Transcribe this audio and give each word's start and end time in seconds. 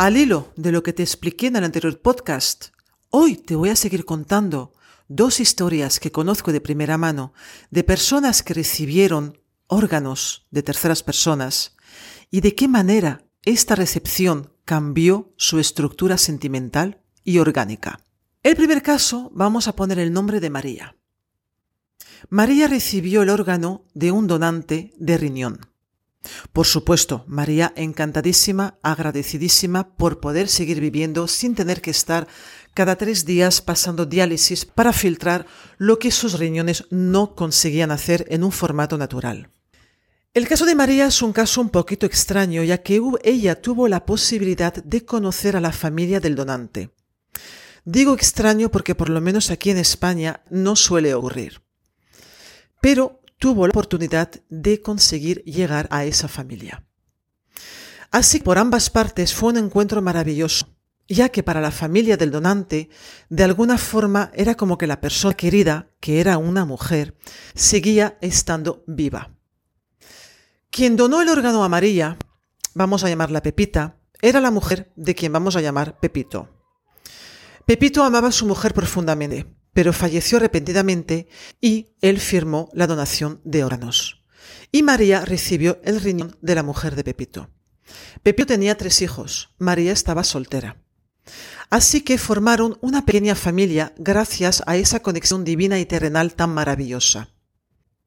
Al 0.00 0.16
hilo 0.16 0.50
de 0.56 0.72
lo 0.72 0.82
que 0.82 0.94
te 0.94 1.02
expliqué 1.02 1.48
en 1.48 1.56
el 1.56 1.64
anterior 1.64 2.00
podcast, 2.00 2.68
hoy 3.10 3.36
te 3.36 3.54
voy 3.54 3.68
a 3.68 3.76
seguir 3.76 4.06
contando 4.06 4.72
dos 5.08 5.40
historias 5.40 6.00
que 6.00 6.10
conozco 6.10 6.52
de 6.52 6.62
primera 6.62 6.96
mano 6.96 7.34
de 7.70 7.84
personas 7.84 8.42
que 8.42 8.54
recibieron 8.54 9.38
órganos 9.66 10.46
de 10.50 10.62
terceras 10.62 11.02
personas 11.02 11.76
y 12.30 12.40
de 12.40 12.54
qué 12.54 12.66
manera 12.66 13.26
esta 13.44 13.74
recepción 13.74 14.54
cambió 14.64 15.34
su 15.36 15.58
estructura 15.58 16.16
sentimental 16.16 17.02
y 17.22 17.36
orgánica. 17.36 18.00
El 18.42 18.56
primer 18.56 18.82
caso 18.82 19.30
vamos 19.34 19.68
a 19.68 19.76
poner 19.76 19.98
el 19.98 20.14
nombre 20.14 20.40
de 20.40 20.48
María. 20.48 20.96
María 22.30 22.68
recibió 22.68 23.20
el 23.20 23.28
órgano 23.28 23.84
de 23.92 24.12
un 24.12 24.26
donante 24.26 24.94
de 24.96 25.18
riñón. 25.18 25.70
Por 26.52 26.66
supuesto, 26.66 27.24
María 27.26 27.72
encantadísima, 27.76 28.78
agradecidísima 28.82 29.96
por 29.96 30.20
poder 30.20 30.48
seguir 30.48 30.80
viviendo 30.80 31.26
sin 31.28 31.54
tener 31.54 31.80
que 31.80 31.90
estar 31.90 32.28
cada 32.74 32.96
tres 32.96 33.24
días 33.24 33.60
pasando 33.62 34.06
diálisis 34.06 34.64
para 34.64 34.92
filtrar 34.92 35.46
lo 35.78 35.98
que 35.98 36.10
sus 36.10 36.38
riñones 36.38 36.84
no 36.90 37.34
conseguían 37.34 37.90
hacer 37.90 38.26
en 38.28 38.44
un 38.44 38.52
formato 38.52 38.98
natural. 38.98 39.50
El 40.32 40.46
caso 40.46 40.64
de 40.64 40.76
María 40.76 41.06
es 41.06 41.22
un 41.22 41.32
caso 41.32 41.60
un 41.60 41.70
poquito 41.70 42.06
extraño, 42.06 42.62
ya 42.62 42.78
que 42.78 43.00
ella 43.24 43.60
tuvo 43.60 43.88
la 43.88 44.06
posibilidad 44.06 44.72
de 44.72 45.04
conocer 45.04 45.56
a 45.56 45.60
la 45.60 45.72
familia 45.72 46.20
del 46.20 46.36
donante. 46.36 46.90
Digo 47.84 48.14
extraño 48.14 48.70
porque 48.70 48.94
por 48.94 49.08
lo 49.08 49.20
menos 49.20 49.50
aquí 49.50 49.70
en 49.70 49.78
España 49.78 50.42
no 50.50 50.76
suele 50.76 51.14
ocurrir. 51.14 51.62
Pero 52.80 53.19
tuvo 53.40 53.66
la 53.66 53.70
oportunidad 53.70 54.30
de 54.50 54.82
conseguir 54.82 55.42
llegar 55.44 55.88
a 55.90 56.04
esa 56.04 56.28
familia. 56.28 56.84
Así 58.12 58.38
que 58.38 58.44
por 58.44 58.58
ambas 58.58 58.90
partes 58.90 59.34
fue 59.34 59.48
un 59.48 59.56
encuentro 59.56 60.02
maravilloso, 60.02 60.68
ya 61.08 61.30
que 61.30 61.42
para 61.42 61.62
la 61.62 61.70
familia 61.70 62.18
del 62.18 62.30
donante, 62.30 62.90
de 63.30 63.42
alguna 63.42 63.78
forma 63.78 64.30
era 64.34 64.56
como 64.56 64.76
que 64.76 64.86
la 64.86 65.00
persona 65.00 65.34
querida, 65.34 65.88
que 66.00 66.20
era 66.20 66.36
una 66.36 66.66
mujer, 66.66 67.16
seguía 67.54 68.18
estando 68.20 68.84
viva. 68.86 69.30
Quien 70.70 70.96
donó 70.96 71.22
el 71.22 71.30
órgano 71.30 71.64
a 71.64 71.68
María, 71.68 72.18
vamos 72.74 73.04
a 73.04 73.08
llamarla 73.08 73.42
Pepita, 73.42 73.96
era 74.20 74.40
la 74.40 74.50
mujer 74.50 74.92
de 74.96 75.14
quien 75.14 75.32
vamos 75.32 75.56
a 75.56 75.62
llamar 75.62 75.98
Pepito. 75.98 76.50
Pepito 77.64 78.04
amaba 78.04 78.28
a 78.28 78.32
su 78.32 78.46
mujer 78.46 78.74
profundamente 78.74 79.46
pero 79.72 79.92
falleció 79.92 80.38
repentinamente 80.38 81.28
y 81.60 81.88
él 82.00 82.18
firmó 82.20 82.70
la 82.72 82.86
donación 82.86 83.40
de 83.44 83.64
órganos. 83.64 84.24
Y 84.72 84.82
María 84.82 85.24
recibió 85.24 85.80
el 85.84 86.00
riñón 86.00 86.36
de 86.40 86.54
la 86.54 86.62
mujer 86.62 86.96
de 86.96 87.04
Pepito. 87.04 87.50
Pepito 88.22 88.46
tenía 88.46 88.76
tres 88.76 89.02
hijos, 89.02 89.54
María 89.58 89.92
estaba 89.92 90.24
soltera. 90.24 90.82
Así 91.70 92.00
que 92.00 92.18
formaron 92.18 92.78
una 92.80 93.04
pequeña 93.04 93.34
familia 93.34 93.92
gracias 93.96 94.62
a 94.66 94.76
esa 94.76 95.00
conexión 95.00 95.44
divina 95.44 95.78
y 95.78 95.86
terrenal 95.86 96.34
tan 96.34 96.50
maravillosa. 96.50 97.28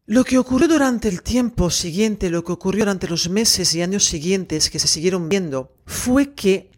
Lo 0.06 0.26
que 0.26 0.38
ocurrió 0.38 0.68
durante 0.68 1.08
el 1.08 1.22
tiempo 1.22 1.70
siguiente, 1.70 2.30
lo 2.30 2.44
que 2.44 2.52
ocurrió 2.52 2.82
durante 2.84 3.08
los 3.08 3.30
meses 3.30 3.74
y 3.74 3.82
años 3.82 4.04
siguientes 4.04 4.70
que 4.70 4.80
se 4.80 4.90
siguieron 4.90 5.30
viendo, 5.30 5.78
fue 5.86 6.34
que 6.34 6.72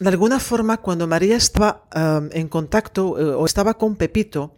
de 0.00 0.08
alguna 0.08 0.38
forma, 0.38 0.76
cuando 0.78 1.06
María 1.06 1.36
estaba 1.36 1.84
um, 1.94 2.28
en 2.32 2.48
contacto 2.48 3.18
eh, 3.18 3.34
o 3.34 3.44
estaba 3.44 3.74
con 3.74 3.96
Pepito, 3.96 4.54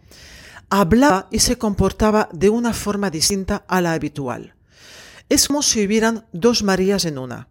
hablaba 0.69 1.27
y 1.31 1.39
se 1.39 1.57
comportaba 1.57 2.29
de 2.31 2.49
una 2.49 2.73
forma 2.73 3.09
distinta 3.09 3.65
a 3.67 3.81
la 3.81 3.93
habitual. 3.93 4.55
Es 5.29 5.47
como 5.47 5.63
si 5.63 5.85
hubieran 5.85 6.25
dos 6.31 6.63
Marías 6.63 7.05
en 7.05 7.17
una. 7.17 7.47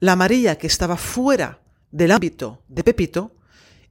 La 0.00 0.16
María 0.16 0.58
que 0.58 0.66
estaba 0.66 0.96
fuera 0.96 1.60
del 1.90 2.10
ámbito 2.10 2.62
de 2.68 2.84
Pepito 2.84 3.32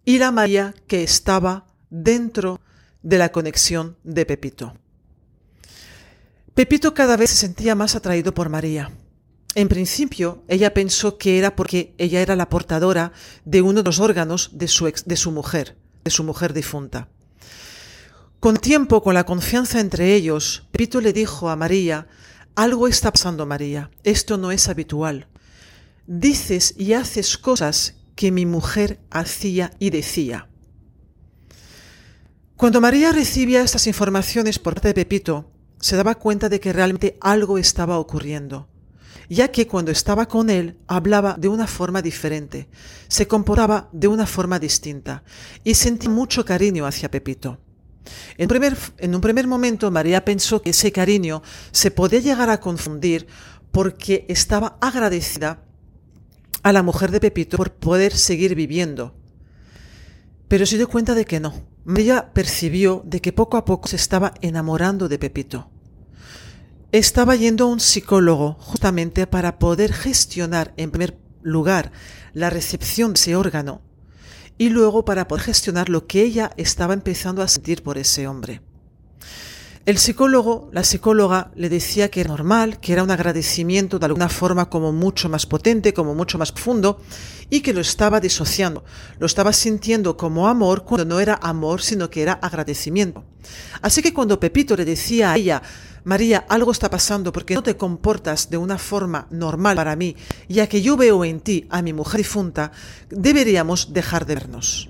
y 0.03 0.19
la 0.19 0.31
María 0.31 0.73
que 0.87 1.03
estaba 1.03 1.67
dentro 1.89 2.59
de 3.01 3.17
la 3.17 3.31
conexión 3.31 3.97
de 4.03 4.25
Pepito. 4.25 4.73
Pepito 6.53 6.93
cada 6.93 7.17
vez 7.17 7.29
se 7.29 7.37
sentía 7.37 7.75
más 7.75 7.95
atraído 7.95 8.33
por 8.33 8.49
María. 8.49 8.91
En 9.55 9.69
principio, 9.69 10.43
ella 10.47 10.73
pensó 10.73 11.17
que 11.17 11.37
era 11.37 11.55
porque 11.55 11.93
ella 11.97 12.21
era 12.21 12.35
la 12.35 12.49
portadora 12.49 13.11
de 13.45 13.61
uno 13.61 13.81
de 13.81 13.85
los 13.85 13.99
órganos 13.99 14.51
de 14.53 14.67
su, 14.67 14.85
de 14.85 15.15
su 15.15 15.31
mujer, 15.31 15.77
de 16.03 16.11
su 16.11 16.23
mujer 16.23 16.53
difunta. 16.53 17.09
Con 18.39 18.57
tiempo, 18.57 19.01
con 19.01 19.15
la 19.15 19.25
confianza 19.25 19.79
entre 19.79 20.13
ellos, 20.13 20.67
Pepito 20.71 21.01
le 21.01 21.11
dijo 21.11 21.49
a 21.49 21.55
María, 21.55 22.07
algo 22.55 22.87
está 22.87 23.11
pasando 23.11 23.45
María, 23.45 23.89
esto 24.03 24.37
no 24.37 24.51
es 24.51 24.69
habitual. 24.69 25.27
Dices 26.05 26.75
y 26.77 26.93
haces 26.93 27.37
cosas 27.37 27.95
que 28.15 28.31
mi 28.31 28.45
mujer 28.45 28.99
hacía 29.09 29.71
y 29.79 29.89
decía. 29.89 30.47
Cuando 32.55 32.81
María 32.81 33.11
recibía 33.11 33.61
estas 33.61 33.87
informaciones 33.87 34.59
por 34.59 34.75
parte 34.75 34.89
de 34.89 34.93
Pepito, 34.93 35.51
se 35.79 35.95
daba 35.95 36.15
cuenta 36.15 36.49
de 36.49 36.59
que 36.59 36.73
realmente 36.73 37.17
algo 37.21 37.57
estaba 37.57 37.99
ocurriendo 37.99 38.67
ya 39.29 39.49
que 39.49 39.67
cuando 39.67 39.91
estaba 39.91 40.27
con 40.27 40.49
él 40.49 40.77
hablaba 40.87 41.35
de 41.37 41.47
una 41.47 41.67
forma 41.67 42.01
diferente, 42.01 42.69
se 43.07 43.27
comportaba 43.27 43.89
de 43.91 44.07
una 44.07 44.25
forma 44.25 44.59
distinta 44.59 45.23
y 45.63 45.73
sentí 45.75 46.07
mucho 46.07 46.45
cariño 46.45 46.85
hacia 46.85 47.11
Pepito. 47.11 47.59
En, 48.37 48.49
en 48.97 49.15
un 49.15 49.21
primer 49.21 49.47
momento 49.47 49.91
María 49.91 50.23
pensó 50.23 50.61
que 50.61 50.69
ese 50.69 50.91
cariño 50.91 51.41
se 51.71 51.91
podía 51.91 52.19
llegar 52.19 52.49
a 52.49 52.59
confundir 52.59 53.27
porque 53.71 54.25
estaba 54.29 54.77
agradecida 54.79 55.63
a 56.63 56.71
la 56.71 56.83
mujer 56.83 57.11
de 57.11 57.19
Pepito 57.19 57.57
por 57.57 57.73
poder 57.73 58.15
seguir 58.15 58.55
viviendo. 58.55 59.13
Pero 60.47 60.65
se 60.65 60.77
dio 60.77 60.87
cuenta 60.87 61.13
de 61.13 61.25
que 61.25 61.39
no. 61.39 61.53
María 61.83 62.31
percibió 62.33 63.03
de 63.05 63.21
que 63.21 63.33
poco 63.33 63.57
a 63.57 63.65
poco 63.65 63.87
se 63.87 63.97
estaba 63.97 64.33
enamorando 64.41 65.07
de 65.07 65.19
Pepito. 65.19 65.69
Estaba 66.93 67.35
yendo 67.35 67.65
a 67.65 67.67
un 67.67 67.81
psicólogo 67.81 68.55
justamente 68.61 69.27
para 69.27 69.59
poder 69.59 69.91
gestionar 69.91 70.73
en 70.77 70.89
primer 70.89 71.17
lugar 71.41 71.91
la 72.33 72.49
recepción 72.49 73.11
de 73.11 73.19
ese 73.19 73.35
órgano 73.35 73.81
y 74.57 74.69
luego 74.69 75.03
para 75.03 75.27
poder 75.27 75.43
gestionar 75.43 75.89
lo 75.89 76.07
que 76.07 76.21
ella 76.23 76.51
estaba 76.55 76.93
empezando 76.93 77.41
a 77.41 77.49
sentir 77.49 77.83
por 77.83 77.97
ese 77.97 78.25
hombre. 78.25 78.61
El 79.85 79.97
psicólogo, 79.97 80.69
la 80.71 80.85
psicóloga, 80.85 81.51
le 81.55 81.67
decía 81.67 82.09
que 82.09 82.21
era 82.21 82.29
normal, 82.29 82.79
que 82.79 82.93
era 82.93 83.03
un 83.03 83.11
agradecimiento 83.11 83.99
de 83.99 84.05
alguna 84.05 84.29
forma 84.29 84.69
como 84.69 84.91
mucho 84.93 85.27
más 85.27 85.45
potente, 85.45 85.93
como 85.93 86.15
mucho 86.15 86.37
más 86.37 86.51
profundo, 86.51 87.01
y 87.49 87.61
que 87.61 87.73
lo 87.73 87.79
estaba 87.79 88.19
disociando, 88.19 88.83
lo 89.17 89.25
estaba 89.25 89.53
sintiendo 89.53 90.17
como 90.17 90.49
amor 90.49 90.83
cuando 90.83 91.05
no 91.05 91.19
era 91.21 91.39
amor, 91.41 91.81
sino 91.81 92.09
que 92.09 92.21
era 92.21 92.33
agradecimiento. 92.33 93.23
Así 93.81 94.01
que 94.01 94.13
cuando 94.13 94.39
Pepito 94.41 94.75
le 94.75 94.83
decía 94.83 95.31
a 95.31 95.37
ella, 95.37 95.61
María, 96.07 96.45
algo 96.47 96.71
está 96.71 96.89
pasando 96.89 97.33
porque 97.33 97.53
no 97.53 97.61
te 97.61 97.75
comportas 97.75 98.49
de 98.49 98.55
una 98.55 98.77
forma 98.77 99.27
normal 99.29 99.75
para 99.75 99.97
mí, 99.97 100.15
ya 100.47 100.67
que 100.67 100.81
yo 100.81 100.95
veo 100.95 101.25
en 101.25 101.41
ti 101.41 101.67
a 101.69 101.81
mi 101.81 101.91
mujer 101.91 102.19
difunta, 102.19 102.71
deberíamos 103.09 103.91
dejar 103.91 104.25
de 104.25 104.35
vernos. 104.35 104.89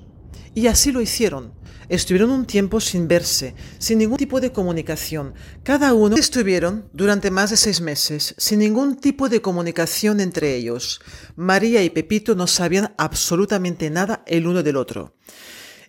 Y 0.54 0.68
así 0.68 0.92
lo 0.92 1.02
hicieron. 1.02 1.54
Estuvieron 1.90 2.30
un 2.30 2.46
tiempo 2.46 2.80
sin 2.80 3.08
verse, 3.08 3.56
sin 3.80 3.98
ningún 3.98 4.18
tipo 4.18 4.40
de 4.40 4.52
comunicación. 4.52 5.34
Cada 5.64 5.96
uno 5.96 6.18
estuvieron 6.18 6.88
durante 6.94 7.32
más 7.32 7.50
de 7.50 7.58
seis 7.58 7.82
meses, 7.82 8.36
sin 8.38 8.60
ningún 8.60 8.98
tipo 8.98 9.28
de 9.28 9.42
comunicación 9.42 10.20
entre 10.20 10.54
ellos. 10.54 11.02
María 11.36 11.84
y 11.84 11.90
Pepito 11.90 12.36
no 12.36 12.46
sabían 12.46 12.94
absolutamente 12.96 13.90
nada 13.90 14.22
el 14.28 14.46
uno 14.46 14.62
del 14.62 14.78
otro. 14.78 15.16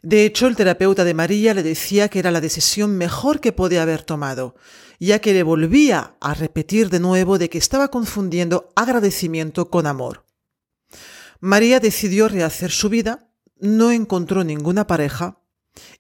De 0.03 0.25
hecho, 0.25 0.47
el 0.47 0.57
terapeuta 0.57 1.05
de 1.05 1.15
María 1.15 1.55
le 1.55 1.63
decía 1.63 2.09
que 2.09 2.19
era 2.19 2.31
la 2.31 2.41
decisión 2.41 2.97
mejor 2.97 3.41
que 3.41 3.53
podía 3.53 3.83
haber 3.83 4.03
tomado, 4.03 4.55
ya 5.01 5.21
que 5.21 5.33
le 5.33 5.43
volvía 5.43 6.17
a 6.21 6.35
repetir 6.35 6.89
de 6.91 7.01
nuevo 7.01 7.39
de 7.39 7.49
que 7.49 7.59
estaba 7.59 7.89
confundiendo 7.89 8.73
agradecimiento 8.77 9.71
con 9.71 9.87
amor. 9.87 10.25
María 11.41 11.81
decidió 11.81 12.29
rehacer 12.29 12.71
su 12.71 12.89
vida, 12.89 13.31
no 13.61 13.91
encontró 13.91 14.45
ninguna 14.45 14.87
pareja 14.87 15.41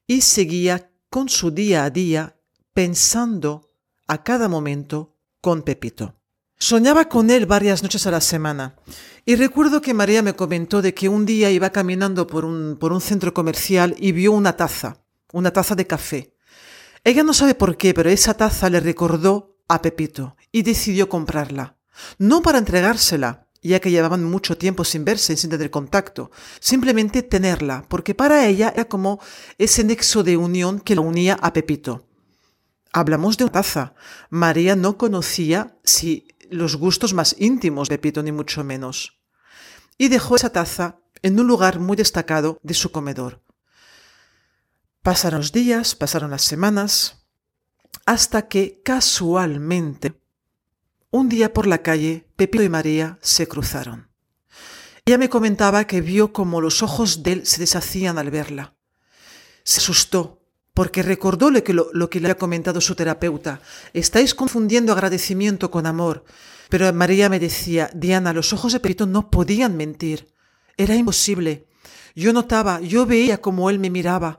y 0.06 0.21
seguía 0.23 0.91
con 1.11 1.29
su 1.29 1.50
día 1.50 1.85
a 1.85 1.91
día 1.91 2.37
pensando 2.73 3.73
a 4.06 4.23
cada 4.23 4.49
momento 4.49 5.17
con 5.41 5.62
Pepito. 5.62 6.18
Soñaba 6.60 7.08
con 7.08 7.31
él 7.31 7.46
varias 7.46 7.84
noches 7.84 8.05
a 8.08 8.10
la 8.10 8.20
semana 8.20 8.75
y 9.25 9.37
recuerdo 9.37 9.81
que 9.81 9.94
María 9.94 10.22
me 10.22 10.34
comentó 10.34 10.82
de 10.82 10.93
que 10.93 11.08
un 11.08 11.25
día 11.25 11.52
iba 11.52 11.70
caminando 11.70 12.26
por 12.26 12.44
un, 12.44 12.76
por 12.81 12.93
un 12.93 13.00
centro 13.00 13.32
comercial 13.32 13.94
y 13.96 14.10
vio 14.10 14.32
una 14.32 14.56
taza, 14.56 14.99
una 15.32 15.52
taza 15.52 15.76
de 15.76 15.87
café. 15.87 16.34
Ella 17.05 17.22
no 17.22 17.32
sabe 17.32 17.55
por 17.55 17.76
qué, 17.76 17.94
pero 17.94 18.10
esa 18.10 18.34
taza 18.34 18.69
le 18.70 18.81
recordó 18.81 19.56
a 19.69 19.81
Pepito 19.82 20.37
y 20.50 20.62
decidió 20.62 21.08
comprarla. 21.08 21.76
No 22.19 22.43
para 22.43 22.58
entregársela, 22.58 23.46
ya 23.62 23.78
que 23.78 23.93
llevaban 23.93 24.25
mucho 24.25 24.58
tiempo 24.58 24.84
sin 24.84 25.04
verse, 25.04 25.37
sin 25.37 25.50
tener 25.50 25.70
contacto, 25.70 26.32
simplemente 26.58 27.22
tenerla, 27.22 27.84
porque 27.88 28.16
para 28.16 28.46
ella 28.46 28.72
era 28.75 28.87
como 28.87 29.20
ese 29.58 29.84
nexo 29.84 30.25
de 30.25 30.37
unión 30.37 30.81
que 30.81 30.96
la 30.96 31.02
unía 31.02 31.38
a 31.40 31.52
Pepito. 31.52 32.04
Hablamos 32.93 33.37
de 33.37 33.44
una 33.44 33.52
taza. 33.52 33.94
María 34.31 34.75
no 34.75 34.99
conocía 34.99 35.76
si 35.84 36.27
los 36.50 36.77
gustos 36.77 37.15
más 37.15 37.37
íntimos 37.39 37.89
de 37.89 37.99
Pepito, 37.99 38.23
ni 38.23 38.33
mucho 38.33 38.65
menos. 38.65 39.19
Y 39.97 40.09
dejó 40.09 40.37
esa 40.37 40.50
taza 40.50 41.00
en 41.23 41.39
un 41.39 41.47
lugar 41.47 41.81
muy 41.81 41.97
destacado 41.97 42.59
de 42.62 42.75
su 42.75 42.91
comedor. 42.93 43.43
Pasaron 45.03 45.41
los 45.41 45.53
días, 45.53 45.95
pasaron 45.95 46.31
las 46.31 46.43
semanas, 46.43 47.27
hasta 48.06 48.49
que 48.49 48.83
casualmente 48.85 50.21
un 51.11 51.31
día 51.31 51.55
por 51.55 51.67
la 51.67 51.83
calle, 51.83 52.29
Pepito 52.37 52.62
y 52.62 52.69
María 52.69 53.19
se 53.23 53.49
cruzaron. 53.49 54.11
Ella 55.06 55.17
me 55.17 55.31
comentaba 55.31 55.87
que 55.87 56.03
vio 56.03 56.35
como 56.35 56.61
los 56.61 56.83
ojos 56.83 57.23
de 57.23 57.33
él 57.33 57.47
se 57.47 57.61
deshacían 57.61 58.19
al 58.19 58.31
verla. 58.31 58.77
Se 59.65 59.81
asustó, 59.81 60.38
porque 60.78 61.02
recordó 61.02 61.50
lo 61.50 61.64
que, 61.64 61.75
lo, 61.75 62.08
que 62.08 62.20
le 62.20 62.28
había 62.28 62.38
comentado 62.38 62.80
su 62.80 62.94
terapeuta. 62.94 63.60
Estáis 63.94 64.32
confundiendo 64.32 64.92
agradecimiento 64.92 65.72
con 65.72 65.86
amor. 65.86 66.25
Pero 66.69 66.92
María 66.92 67.28
me 67.28 67.40
decía, 67.40 67.90
Diana, 67.94 68.32
los 68.32 68.52
ojos 68.52 68.72
de 68.72 68.78
Pepito 68.78 69.04
no 69.04 69.28
podían 69.28 69.76
mentir. 69.76 70.32
Era 70.76 70.94
imposible. 70.94 71.66
Yo 72.14 72.32
notaba, 72.32 72.80
yo 72.80 73.06
veía 73.06 73.40
como 73.40 73.70
él 73.70 73.80
me 73.80 73.90
miraba, 73.90 74.38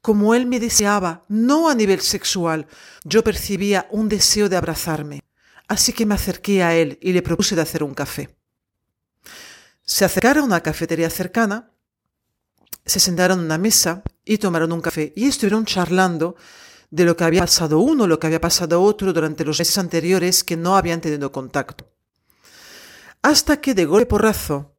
como 0.00 0.36
él 0.36 0.46
me 0.46 0.60
deseaba, 0.60 1.24
no 1.26 1.68
a 1.68 1.74
nivel 1.74 2.02
sexual. 2.02 2.68
Yo 3.02 3.24
percibía 3.24 3.88
un 3.90 4.08
deseo 4.08 4.48
de 4.48 4.58
abrazarme. 4.58 5.24
Así 5.66 5.92
que 5.92 6.06
me 6.06 6.14
acerqué 6.14 6.62
a 6.62 6.72
él 6.72 7.00
y 7.02 7.12
le 7.12 7.22
propuse 7.22 7.56
de 7.56 7.62
hacer 7.62 7.82
un 7.82 7.94
café. 7.94 8.38
Se 9.82 10.04
acercaron 10.04 10.44
a 10.44 10.46
una 10.46 10.60
cafetería 10.60 11.10
cercana, 11.10 11.72
se 12.86 13.00
sentaron 13.00 13.40
en 13.40 13.46
una 13.46 13.58
mesa 13.58 14.04
y 14.30 14.38
tomaron 14.38 14.70
un 14.70 14.80
café 14.80 15.12
y 15.16 15.26
estuvieron 15.26 15.64
charlando 15.64 16.36
de 16.88 17.04
lo 17.04 17.16
que 17.16 17.24
había 17.24 17.40
pasado 17.40 17.80
uno, 17.80 18.06
lo 18.06 18.20
que 18.20 18.28
había 18.28 18.40
pasado 18.40 18.80
otro 18.80 19.12
durante 19.12 19.44
los 19.44 19.58
meses 19.58 19.76
anteriores 19.76 20.44
que 20.44 20.56
no 20.56 20.76
habían 20.76 21.00
tenido 21.00 21.32
contacto. 21.32 21.90
Hasta 23.22 23.60
que 23.60 23.74
de 23.74 23.86
golpe 23.86 24.06
porrazo, 24.06 24.76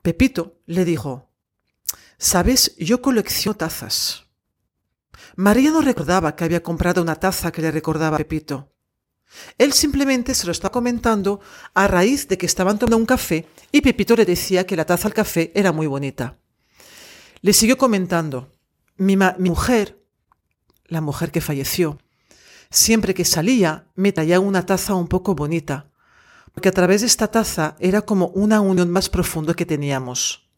Pepito 0.00 0.62
le 0.64 0.86
dijo, 0.86 1.30
Sabes, 2.16 2.74
yo 2.78 3.02
colecciono 3.02 3.54
tazas. 3.54 4.24
María 5.36 5.70
no 5.70 5.82
recordaba 5.82 6.34
que 6.34 6.44
había 6.44 6.62
comprado 6.62 7.02
una 7.02 7.16
taza 7.16 7.52
que 7.52 7.60
le 7.60 7.70
recordaba 7.70 8.16
a 8.16 8.18
Pepito. 8.18 8.72
Él 9.58 9.74
simplemente 9.74 10.34
se 10.34 10.46
lo 10.46 10.52
estaba 10.52 10.72
comentando 10.72 11.40
a 11.74 11.86
raíz 11.86 12.26
de 12.28 12.38
que 12.38 12.46
estaban 12.46 12.78
tomando 12.78 12.96
un 12.96 13.04
café 13.04 13.46
y 13.70 13.82
Pepito 13.82 14.16
le 14.16 14.24
decía 14.24 14.66
que 14.66 14.74
la 14.74 14.86
taza 14.86 15.06
al 15.06 15.12
café 15.12 15.52
era 15.54 15.70
muy 15.70 15.86
bonita. 15.86 16.38
Le 17.40 17.52
siguió 17.52 17.78
comentando, 17.78 18.52
mi, 18.96 19.16
mujer, 19.16 20.04
la 20.86 21.00
mujer 21.00 21.30
que 21.30 21.40
falleció, 21.40 21.98
siempre 22.70 23.14
que 23.14 23.24
salía 23.24 23.86
me 23.94 24.12
traía 24.12 24.40
una 24.40 24.66
taza 24.66 24.94
un 24.94 25.08
poco 25.08 25.34
bonita, 25.34 25.90
porque 26.52 26.68
a 26.68 26.72
través 26.72 27.02
de 27.02 27.06
esta 27.06 27.28
taza 27.28 27.76
era 27.78 28.02
como 28.02 28.28
una 28.28 28.60
unión 28.60 28.90
más 28.90 29.08
profunda 29.08 29.54
que 29.54 29.66
teníamos. 29.66 30.50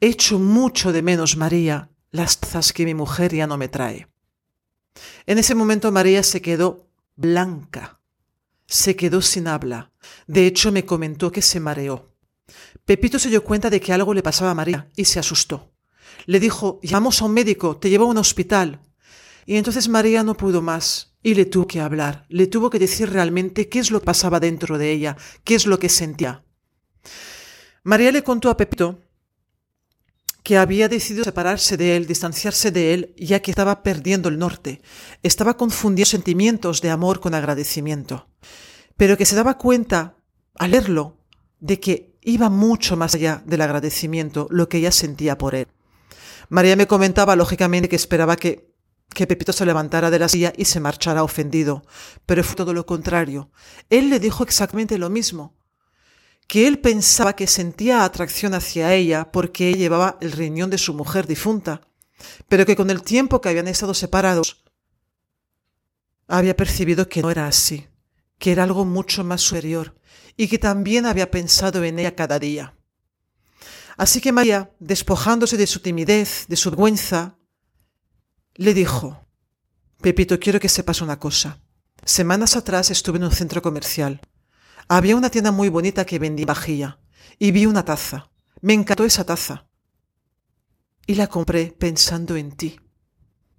He 0.00 0.08
hecho 0.08 0.38
mucho 0.38 0.92
de 0.92 1.02
menos, 1.02 1.36
María, 1.36 1.90
las 2.10 2.38
tazas 2.38 2.72
que 2.72 2.84
mi 2.84 2.94
mujer 2.94 3.34
ya 3.34 3.46
no 3.46 3.56
me 3.56 3.68
trae. 3.68 4.08
En 5.26 5.38
ese 5.38 5.54
momento 5.54 5.90
María 5.90 6.22
se 6.22 6.42
quedó 6.42 6.86
blanca. 7.16 8.00
Se 8.66 8.96
quedó 8.96 9.20
sin 9.22 9.48
habla. 9.48 9.92
De 10.26 10.46
hecho, 10.46 10.72
me 10.72 10.84
comentó 10.84 11.32
que 11.32 11.42
se 11.42 11.60
mareó. 11.60 12.14
Pepito 12.84 13.18
se 13.18 13.30
dio 13.30 13.42
cuenta 13.42 13.70
de 13.70 13.80
que 13.80 13.92
algo 13.92 14.14
le 14.14 14.22
pasaba 14.22 14.50
a 14.50 14.54
María 14.54 14.90
y 14.96 15.04
se 15.06 15.18
asustó. 15.18 15.73
Le 16.24 16.40
dijo, 16.40 16.80
llamamos 16.82 17.20
a 17.20 17.26
un 17.26 17.32
médico, 17.32 17.76
te 17.76 17.90
llevo 17.90 18.04
a 18.04 18.08
un 18.08 18.18
hospital. 18.18 18.80
Y 19.46 19.56
entonces 19.56 19.88
María 19.88 20.22
no 20.22 20.36
pudo 20.36 20.62
más 20.62 21.14
y 21.22 21.34
le 21.34 21.46
tuvo 21.46 21.66
que 21.66 21.80
hablar, 21.80 22.26
le 22.28 22.46
tuvo 22.46 22.70
que 22.70 22.78
decir 22.78 23.10
realmente 23.10 23.68
qué 23.68 23.78
es 23.78 23.90
lo 23.90 24.00
que 24.00 24.06
pasaba 24.06 24.40
dentro 24.40 24.78
de 24.78 24.92
ella, 24.92 25.16
qué 25.42 25.54
es 25.54 25.66
lo 25.66 25.78
que 25.78 25.88
sentía. 25.88 26.44
María 27.82 28.12
le 28.12 28.22
contó 28.22 28.50
a 28.50 28.56
Pepito 28.56 29.00
que 30.42 30.58
había 30.58 30.88
decidido 30.88 31.24
separarse 31.24 31.78
de 31.78 31.96
él, 31.96 32.06
distanciarse 32.06 32.70
de 32.70 32.92
él, 32.92 33.14
ya 33.16 33.40
que 33.40 33.50
estaba 33.50 33.82
perdiendo 33.82 34.28
el 34.28 34.38
norte, 34.38 34.82
estaba 35.22 35.56
confundiendo 35.56 36.10
sentimientos 36.10 36.82
de 36.82 36.90
amor 36.90 37.20
con 37.20 37.34
agradecimiento, 37.34 38.28
pero 38.98 39.16
que 39.16 39.24
se 39.24 39.36
daba 39.36 39.56
cuenta, 39.56 40.16
al 40.56 40.72
leerlo, 40.72 41.16
de 41.60 41.80
que 41.80 42.18
iba 42.20 42.50
mucho 42.50 42.94
más 42.94 43.14
allá 43.14 43.42
del 43.46 43.62
agradecimiento 43.62 44.46
lo 44.50 44.68
que 44.68 44.78
ella 44.78 44.92
sentía 44.92 45.38
por 45.38 45.54
él. 45.54 45.68
María 46.48 46.76
me 46.76 46.86
comentaba, 46.86 47.36
lógicamente, 47.36 47.88
que 47.88 47.96
esperaba 47.96 48.36
que, 48.36 48.72
que 49.10 49.26
Pepito 49.26 49.52
se 49.52 49.66
levantara 49.66 50.10
de 50.10 50.18
la 50.18 50.28
silla 50.28 50.52
y 50.56 50.64
se 50.64 50.80
marchara 50.80 51.22
ofendido, 51.22 51.82
pero 52.26 52.44
fue 52.44 52.56
todo 52.56 52.72
lo 52.72 52.86
contrario. 52.86 53.50
Él 53.90 54.10
le 54.10 54.20
dijo 54.20 54.44
exactamente 54.44 54.98
lo 54.98 55.10
mismo 55.10 55.56
que 56.46 56.66
él 56.66 56.78
pensaba 56.78 57.34
que 57.34 57.46
sentía 57.46 58.04
atracción 58.04 58.54
hacia 58.54 58.94
ella 58.94 59.32
porque 59.32 59.68
ella 59.68 59.78
llevaba 59.78 60.18
el 60.20 60.32
riñón 60.32 60.70
de 60.70 60.78
su 60.78 60.94
mujer 60.94 61.26
difunta, 61.26 61.80
pero 62.48 62.66
que 62.66 62.76
con 62.76 62.90
el 62.90 63.02
tiempo 63.02 63.40
que 63.40 63.48
habían 63.48 63.68
estado 63.68 63.94
separados, 63.94 64.64
había 66.28 66.56
percibido 66.56 67.08
que 67.08 67.22
no 67.22 67.30
era 67.30 67.46
así, 67.46 67.86
que 68.38 68.52
era 68.52 68.64
algo 68.64 68.84
mucho 68.84 69.24
más 69.24 69.40
superior 69.40 69.94
y 70.36 70.48
que 70.48 70.58
también 70.58 71.06
había 71.06 71.30
pensado 71.30 71.82
en 71.84 71.98
ella 71.98 72.14
cada 72.14 72.38
día. 72.38 72.74
Así 73.96 74.20
que 74.20 74.32
María, 74.32 74.72
despojándose 74.80 75.56
de 75.56 75.66
su 75.66 75.80
timidez, 75.80 76.46
de 76.48 76.56
su 76.56 76.70
vergüenza, 76.70 77.38
le 78.54 78.74
dijo, 78.74 79.26
Pepito, 80.00 80.38
quiero 80.38 80.60
que 80.60 80.68
sepas 80.68 81.00
una 81.00 81.18
cosa. 81.18 81.60
Semanas 82.04 82.56
atrás 82.56 82.90
estuve 82.90 83.18
en 83.18 83.24
un 83.24 83.32
centro 83.32 83.62
comercial 83.62 84.20
había 84.88 85.16
una 85.16 85.30
tienda 85.30 85.50
muy 85.50 85.68
bonita 85.68 86.04
que 86.04 86.18
vendía 86.18 86.46
vajilla 86.46 86.98
y 87.38 87.50
vi 87.52 87.66
una 87.66 87.84
taza. 87.84 88.30
Me 88.60 88.74
encantó 88.74 89.04
esa 89.04 89.24
taza. 89.24 89.66
Y 91.06 91.14
la 91.14 91.26
compré 91.26 91.74
pensando 91.78 92.36
en 92.36 92.52
ti. 92.52 92.80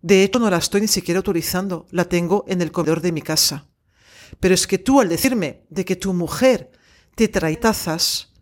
De 0.02 0.24
hecho, 0.24 0.40
no 0.40 0.50
la 0.50 0.58
estoy 0.58 0.82
ni 0.82 0.88
siquiera 0.88 1.20
utilizando, 1.20 1.88
la 1.92 2.06
tengo 2.06 2.46
en 2.48 2.62
el 2.62 2.72
comedor 2.72 3.02
de 3.02 3.12
mi 3.12 3.22
casa. 3.22 3.68
Pero 4.40 4.54
es 4.54 4.68
que 4.68 4.78
tú 4.78 5.02
al 5.02 5.10
decirme 5.10 5.66
de 5.70 5.86
que 5.86 5.96
tu 5.96 6.14
mujer 6.14 6.72
te 7.16 7.28
trae 7.28 7.56
tazas, 7.56 8.34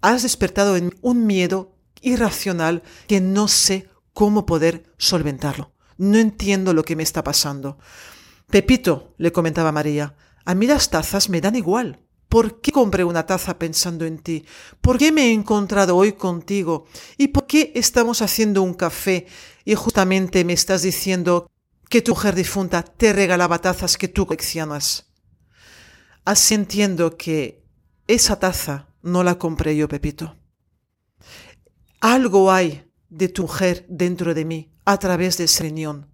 has 0.00 0.22
despertado 0.22 0.76
en 0.76 0.94
un 1.00 1.26
miedo 1.26 1.76
irracional 2.00 2.82
que 3.06 3.20
no 3.20 3.48
sé 3.48 3.88
cómo 4.12 4.46
poder 4.46 4.92
solventarlo. 4.98 5.72
No 5.96 6.18
entiendo 6.18 6.72
lo 6.72 6.84
que 6.84 6.96
me 6.96 7.02
está 7.02 7.22
pasando. 7.22 7.78
Pepito, 8.50 9.14
le 9.18 9.32
comentaba 9.32 9.72
María, 9.72 10.14
a 10.44 10.54
mí 10.54 10.66
las 10.66 10.90
tazas 10.90 11.28
me 11.28 11.40
dan 11.40 11.56
igual. 11.56 12.00
¿Por 12.28 12.60
qué 12.60 12.70
compré 12.70 13.02
una 13.02 13.26
taza 13.26 13.58
pensando 13.58 14.04
en 14.04 14.18
ti? 14.18 14.44
¿Por 14.80 14.98
qué 14.98 15.10
me 15.10 15.26
he 15.26 15.32
encontrado 15.32 15.96
hoy 15.96 16.12
contigo? 16.12 16.86
¿Y 17.18 17.28
por 17.28 17.46
qué 17.46 17.72
estamos 17.74 18.22
haciendo 18.22 18.62
un 18.62 18.74
café 18.74 19.26
y 19.64 19.74
justamente 19.74 20.44
me 20.44 20.52
estás 20.52 20.82
diciendo 20.82 21.50
que 21.88 22.02
tu 22.02 22.12
mujer 22.12 22.36
difunta 22.36 22.84
te 22.84 23.12
regalaba 23.12 23.58
tazas 23.58 23.98
que 23.98 24.06
tú 24.06 24.26
coleccionas? 24.26 25.10
Así 26.24 26.54
entiendo 26.54 27.16
que 27.16 27.64
esa 28.06 28.38
taza 28.38 28.89
no 29.02 29.22
la 29.22 29.38
compré 29.38 29.76
yo, 29.76 29.88
Pepito. 29.88 30.36
Algo 32.00 32.50
hay 32.50 32.84
de 33.08 33.28
tu 33.28 33.42
mujer 33.42 33.84
dentro 33.88 34.34
de 34.34 34.44
mí 34.44 34.72
a 34.84 34.98
través 34.98 35.36
de 35.36 35.44
ese 35.44 35.64
riñón. 35.64 36.08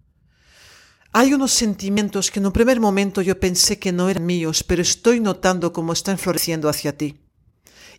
Hay 1.12 1.32
unos 1.32 1.52
sentimientos 1.52 2.30
que 2.30 2.40
en 2.40 2.46
un 2.46 2.52
primer 2.52 2.80
momento 2.80 3.22
yo 3.22 3.38
pensé 3.40 3.78
que 3.78 3.92
no 3.92 4.08
eran 4.08 4.26
míos, 4.26 4.64
pero 4.64 4.82
estoy 4.82 5.20
notando 5.20 5.72
cómo 5.72 5.92
están 5.92 6.18
floreciendo 6.18 6.68
hacia 6.68 6.96
ti. 6.96 7.20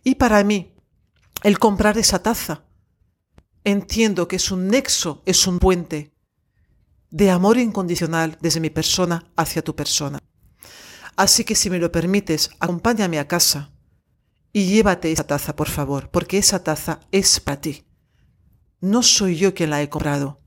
Y 0.03 0.15
para 0.15 0.43
mí, 0.43 0.75
el 1.43 1.57
comprar 1.59 1.97
esa 1.97 2.21
taza 2.21 2.65
entiendo 3.63 4.27
que 4.27 4.35
es 4.37 4.51
un 4.51 4.67
nexo, 4.67 5.23
es 5.25 5.47
un 5.47 5.59
puente 5.59 6.13
de 7.09 7.31
amor 7.31 7.57
incondicional 7.57 8.37
desde 8.41 8.59
mi 8.59 8.69
persona 8.69 9.31
hacia 9.35 9.63
tu 9.63 9.75
persona. 9.75 10.19
Así 11.15 11.43
que 11.43 11.55
si 11.55 11.69
me 11.69 11.79
lo 11.79 11.91
permites, 11.91 12.51
acompáñame 12.59 13.19
a 13.19 13.27
casa 13.27 13.71
y 14.57 14.65
llévate 14.65 15.11
esa 15.11 15.27
taza, 15.27 15.55
por 15.55 15.69
favor, 15.69 16.09
porque 16.09 16.39
esa 16.39 16.63
taza 16.63 17.01
es 17.11 17.39
para 17.39 17.61
ti. 17.61 17.85
No 18.81 19.03
soy 19.03 19.35
yo 19.35 19.53
quien 19.53 19.69
la 19.69 19.83
he 19.83 19.87
comprado. 19.87 20.41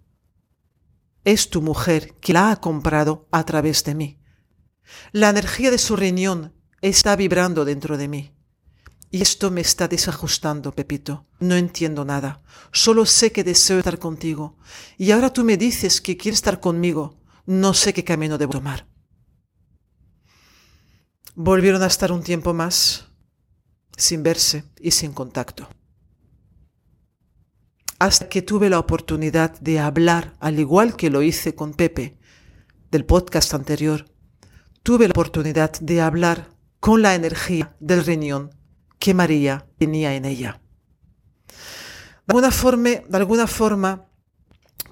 Es 1.23 1.49
tu 1.49 1.63
mujer 1.63 2.17
que 2.21 2.33
la 2.33 2.51
ha 2.51 2.57
comprado 2.61 3.29
a 3.31 3.45
través 3.45 3.85
de 3.85 3.95
mí. 3.95 4.21
La 5.13 5.29
energía 5.29 5.71
de 5.71 5.79
su 5.79 5.95
riñón 5.95 6.53
está 6.81 7.15
vibrando 7.15 7.65
dentro 7.65 7.97
de 7.97 8.09
mí. 8.09 8.35
Y 9.13 9.23
esto 9.23 9.53
me 9.53 9.61
está 9.61 9.87
desajustando, 9.87 10.73
Pepito. 10.73 11.29
No 11.39 11.55
entiendo 11.55 12.05
nada. 12.05 12.43
Solo 12.73 13.07
sé 13.07 13.31
que 13.31 13.45
deseo 13.45 13.79
estar 13.79 14.01
contigo. 14.01 14.59
Y 14.99 15.13
ahora 15.13 15.33
tú 15.33 15.45
me 15.45 15.57
dices 15.57 16.01
que 16.01 16.17
quieres 16.17 16.39
estar 16.39 16.59
conmigo. 16.59 17.21
No 17.47 17.75
sé 17.75 17.95
qué 17.95 18.03
camino 18.03 18.39
debo 18.39 18.55
tomar. 18.55 18.89
Volvieron 21.37 21.85
a 21.85 21.87
estar 21.87 22.11
un 22.11 22.25
tiempo 22.25 22.53
más 22.53 23.10
sin 23.97 24.23
verse 24.23 24.65
y 24.81 24.91
sin 24.93 25.13
contacto. 25.13 25.69
Hasta 27.99 28.29
que 28.29 28.43
tuve 28.43 28.71
la 28.71 28.79
oportunidad 28.79 29.59
de 29.61 29.79
hablar, 29.79 30.35
al 30.41 30.59
igual 30.59 30.97
que 30.97 31.11
lo 31.11 31.23
hice 31.23 31.55
con 31.55 31.75
Pepe 31.75 32.19
del 32.91 33.05
podcast 33.05 33.53
anterior, 33.53 34.07
tuve 34.83 35.07
la 35.07 35.13
oportunidad 35.13 35.73
de 35.81 36.01
hablar 36.01 36.49
con 36.81 37.03
la 37.03 37.15
energía 37.15 37.77
del 37.79 38.05
riñón 38.05 38.55
que 38.99 39.15
María 39.15 39.67
tenía 39.79 40.15
en 40.15 40.25
ella. 40.25 40.61
De 41.47 41.55
alguna 42.29 42.51
forma, 42.51 42.91
de 42.91 43.17
alguna 43.17 43.47
forma 43.47 44.07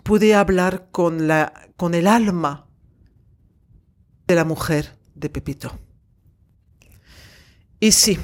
pude 0.03 0.35
hablar 0.35 0.89
con, 0.91 1.29
la, 1.29 1.71
con 1.77 1.95
el 1.95 2.07
alma 2.07 2.67
de 4.27 4.35
la 4.35 4.45
mujer 4.45 4.99
de 5.15 5.31
Pepito. 5.31 5.79
Y 7.81 7.93
sí, 7.93 8.19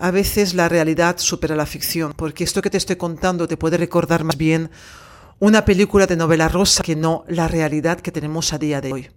a 0.00 0.10
veces 0.10 0.54
la 0.54 0.68
realidad 0.68 1.18
supera 1.18 1.54
la 1.54 1.66
ficción, 1.66 2.14
porque 2.16 2.42
esto 2.42 2.62
que 2.62 2.70
te 2.70 2.78
estoy 2.78 2.96
contando 2.96 3.46
te 3.46 3.58
puede 3.58 3.76
recordar 3.76 4.24
más 4.24 4.38
bien 4.38 4.70
una 5.38 5.66
película 5.66 6.06
de 6.06 6.16
novela 6.16 6.48
rosa 6.48 6.82
que 6.82 6.96
no 6.96 7.24
la 7.28 7.48
realidad 7.48 8.00
que 8.00 8.10
tenemos 8.10 8.54
a 8.54 8.58
día 8.58 8.80
de 8.80 8.92
hoy. 8.94 9.10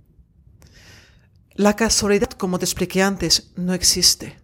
La 1.55 1.77
casualidad, 1.77 2.31
como 2.31 2.59
te 2.59 2.65
expliqué 2.65 3.01
antes, 3.01 3.53
no 3.55 3.73
existe 3.73 4.41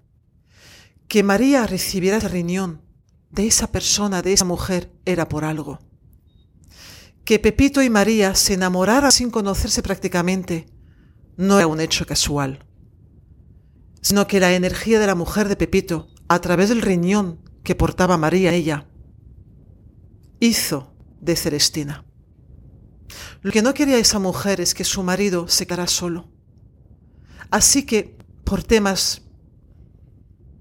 que 1.10 1.24
María 1.24 1.68
recibiera 1.68 2.18
el 2.18 2.24
riñón 2.24 2.84
de 3.32 3.48
esa 3.48 3.72
persona, 3.72 4.22
de 4.22 4.34
esa 4.34 4.46
mujer, 4.46 4.94
era 5.06 5.28
por 5.28 5.44
algo. 5.44 5.80
Que 7.26 7.40
Pepito 7.40 7.82
y 7.82 7.90
María 7.90 8.34
se 8.36 8.54
enamoraran 8.54 9.12
sin 9.12 9.30
conocerse 9.30 9.84
prácticamente 9.84 10.68
no 11.36 11.58
era 11.58 11.68
un 11.68 11.82
hecho 11.82 12.06
casual, 12.06 12.66
sino 14.02 14.26
que 14.28 14.40
la 14.40 14.54
energía 14.54 15.00
de 15.00 15.08
la 15.08 15.16
mujer 15.16 15.50
de 15.50 15.56
Pepito, 15.56 16.08
a 16.30 16.40
través 16.40 16.70
del 16.70 16.82
riñón 16.82 17.40
que 17.64 17.76
portaba 17.76 18.18
María 18.18 18.54
ella, 18.54 18.86
hizo 20.40 20.94
de 21.20 21.36
Celestina. 21.36 22.06
Lo 23.42 23.52
que 23.52 23.62
no 23.62 23.74
quería 23.74 23.98
esa 23.98 24.20
mujer 24.20 24.62
es 24.62 24.74
que 24.74 24.84
su 24.84 25.04
marido 25.04 25.48
se 25.48 25.66
quedara 25.66 25.88
solo. 25.88 26.30
Así 27.50 27.84
que, 27.84 28.16
por 28.44 28.64
temas 28.64 29.24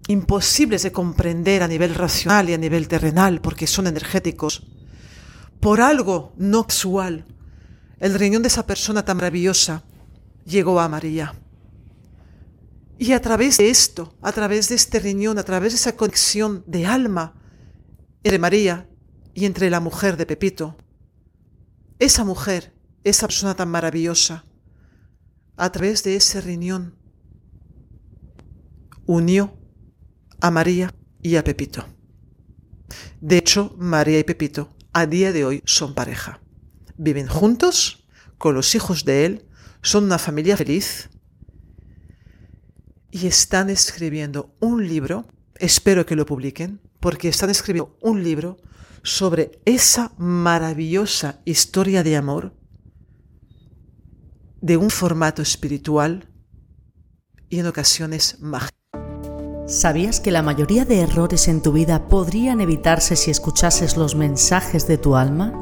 imposibles 0.08 0.82
de 0.82 0.92
comprender 0.92 1.62
a 1.62 1.68
nivel 1.68 1.94
racional 1.94 2.48
y 2.48 2.54
a 2.54 2.58
nivel 2.58 2.88
terrenal, 2.88 3.42
porque 3.42 3.66
son 3.66 3.86
energéticos, 3.86 4.66
por 5.60 5.82
algo 5.82 6.32
no 6.38 6.66
casual, 6.66 7.26
el 8.00 8.14
riñón 8.14 8.42
de 8.42 8.48
esa 8.48 8.66
persona 8.66 9.04
tan 9.04 9.18
maravillosa 9.18 9.84
llegó 10.46 10.80
a 10.80 10.88
María. 10.88 11.34
Y 12.98 13.12
a 13.12 13.22
través 13.22 13.58
de 13.58 13.70
esto, 13.70 14.16
a 14.20 14.32
través 14.32 14.68
de 14.68 14.74
este 14.74 14.98
riñón, 14.98 15.38
a 15.38 15.44
través 15.44 15.72
de 15.72 15.76
esa 15.76 15.96
conexión 15.96 16.64
de 16.66 16.84
alma 16.84 17.34
entre 18.24 18.40
María 18.40 18.88
y 19.34 19.44
entre 19.44 19.70
la 19.70 19.78
mujer 19.78 20.16
de 20.16 20.26
Pepito, 20.26 20.76
esa 22.00 22.24
mujer, 22.24 22.74
esa 23.04 23.28
persona 23.28 23.54
tan 23.54 23.70
maravillosa, 23.70 24.44
a 25.56 25.70
través 25.70 26.02
de 26.02 26.16
ese 26.16 26.40
riñón, 26.40 26.96
unió 29.06 29.56
a 30.40 30.50
María 30.50 30.92
y 31.22 31.36
a 31.36 31.44
Pepito. 31.44 31.86
De 33.20 33.36
hecho, 33.36 33.74
María 33.78 34.18
y 34.18 34.24
Pepito 34.24 34.74
a 34.92 35.06
día 35.06 35.32
de 35.32 35.44
hoy 35.44 35.62
son 35.66 35.94
pareja. 35.94 36.40
Viven 36.96 37.28
juntos, 37.28 38.08
con 38.38 38.56
los 38.56 38.74
hijos 38.74 39.04
de 39.04 39.24
él, 39.24 39.46
son 39.82 40.04
una 40.04 40.18
familia 40.18 40.56
feliz 40.56 41.10
y 43.20 43.26
están 43.26 43.68
escribiendo 43.68 44.54
un 44.60 44.86
libro, 44.86 45.26
espero 45.56 46.06
que 46.06 46.14
lo 46.14 46.24
publiquen, 46.24 46.80
porque 47.00 47.28
están 47.28 47.50
escribiendo 47.50 47.96
un 48.00 48.22
libro 48.22 48.58
sobre 49.02 49.60
esa 49.64 50.12
maravillosa 50.18 51.40
historia 51.44 52.02
de 52.02 52.16
amor 52.16 52.54
de 54.60 54.76
un 54.76 54.90
formato 54.90 55.42
espiritual 55.42 56.28
y 57.48 57.58
en 57.58 57.66
ocasiones 57.66 58.38
mágico. 58.40 58.76
¿Sabías 59.66 60.20
que 60.20 60.30
la 60.30 60.42
mayoría 60.42 60.84
de 60.84 61.00
errores 61.00 61.48
en 61.48 61.62
tu 61.62 61.72
vida 61.72 62.08
podrían 62.08 62.60
evitarse 62.60 63.16
si 63.16 63.30
escuchases 63.30 63.96
los 63.96 64.14
mensajes 64.14 64.86
de 64.86 64.98
tu 64.98 65.16
alma? 65.16 65.52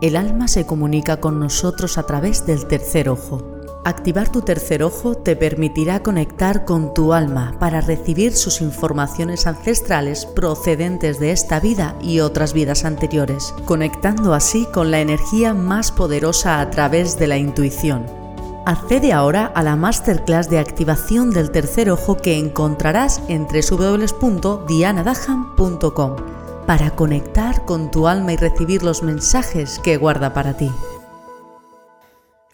El 0.00 0.16
alma 0.16 0.48
se 0.48 0.66
comunica 0.66 1.20
con 1.20 1.38
nosotros 1.38 1.96
a 1.96 2.04
través 2.04 2.44
del 2.44 2.66
tercer 2.66 3.08
ojo. 3.08 3.51
Activar 3.84 4.30
tu 4.30 4.42
tercer 4.42 4.82
ojo 4.82 5.16
te 5.16 5.34
permitirá 5.34 6.02
conectar 6.02 6.64
con 6.64 6.94
tu 6.94 7.12
alma 7.12 7.56
para 7.58 7.80
recibir 7.80 8.34
sus 8.34 8.60
informaciones 8.60 9.46
ancestrales 9.46 10.24
procedentes 10.24 11.18
de 11.18 11.32
esta 11.32 11.58
vida 11.58 11.96
y 12.00 12.20
otras 12.20 12.52
vidas 12.52 12.84
anteriores, 12.84 13.54
conectando 13.64 14.34
así 14.34 14.66
con 14.72 14.90
la 14.90 15.00
energía 15.00 15.52
más 15.52 15.90
poderosa 15.90 16.60
a 16.60 16.70
través 16.70 17.18
de 17.18 17.26
la 17.26 17.38
intuición 17.38 18.22
Accede 18.64 19.12
ahora 19.12 19.46
a 19.46 19.64
la 19.64 19.74
masterclass 19.74 20.48
de 20.48 20.60
activación 20.60 21.30
del 21.30 21.50
tercer 21.50 21.90
ojo 21.90 22.16
que 22.16 22.38
encontrarás 22.38 23.20
en 23.26 23.48
www.dianadaham.com 23.48 26.16
para 26.64 26.92
conectar 26.92 27.64
con 27.64 27.90
tu 27.90 28.06
alma 28.06 28.34
y 28.34 28.36
recibir 28.36 28.84
los 28.84 29.02
mensajes 29.02 29.80
que 29.80 29.96
guarda 29.96 30.32
para 30.32 30.56
ti. 30.56 30.70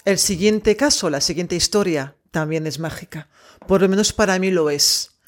El 0.09 0.19
siguiente 0.19 0.75
caso, 0.75 1.11
la 1.11 1.21
siguiente 1.21 1.55
historia, 1.55 2.17
también 2.31 2.67
es 2.67 2.79
mágica. 2.79 3.29
Por 3.67 3.83
lo 3.83 3.91
menos 3.91 4.15
para 4.15 4.39
mí 4.39 4.51
lo 4.51 4.71
es. 4.71 5.21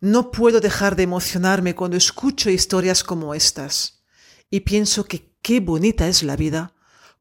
No 0.00 0.32
puedo 0.32 0.60
dejar 0.60 0.96
de 0.96 1.04
emocionarme 1.04 1.76
cuando 1.76 1.96
escucho 1.96 2.50
historias 2.50 3.04
como 3.04 3.36
estas. 3.36 4.02
Y 4.50 4.62
pienso 4.62 5.04
que 5.04 5.32
qué 5.40 5.60
bonita 5.60 6.08
es 6.08 6.24
la 6.24 6.34
vida, 6.34 6.74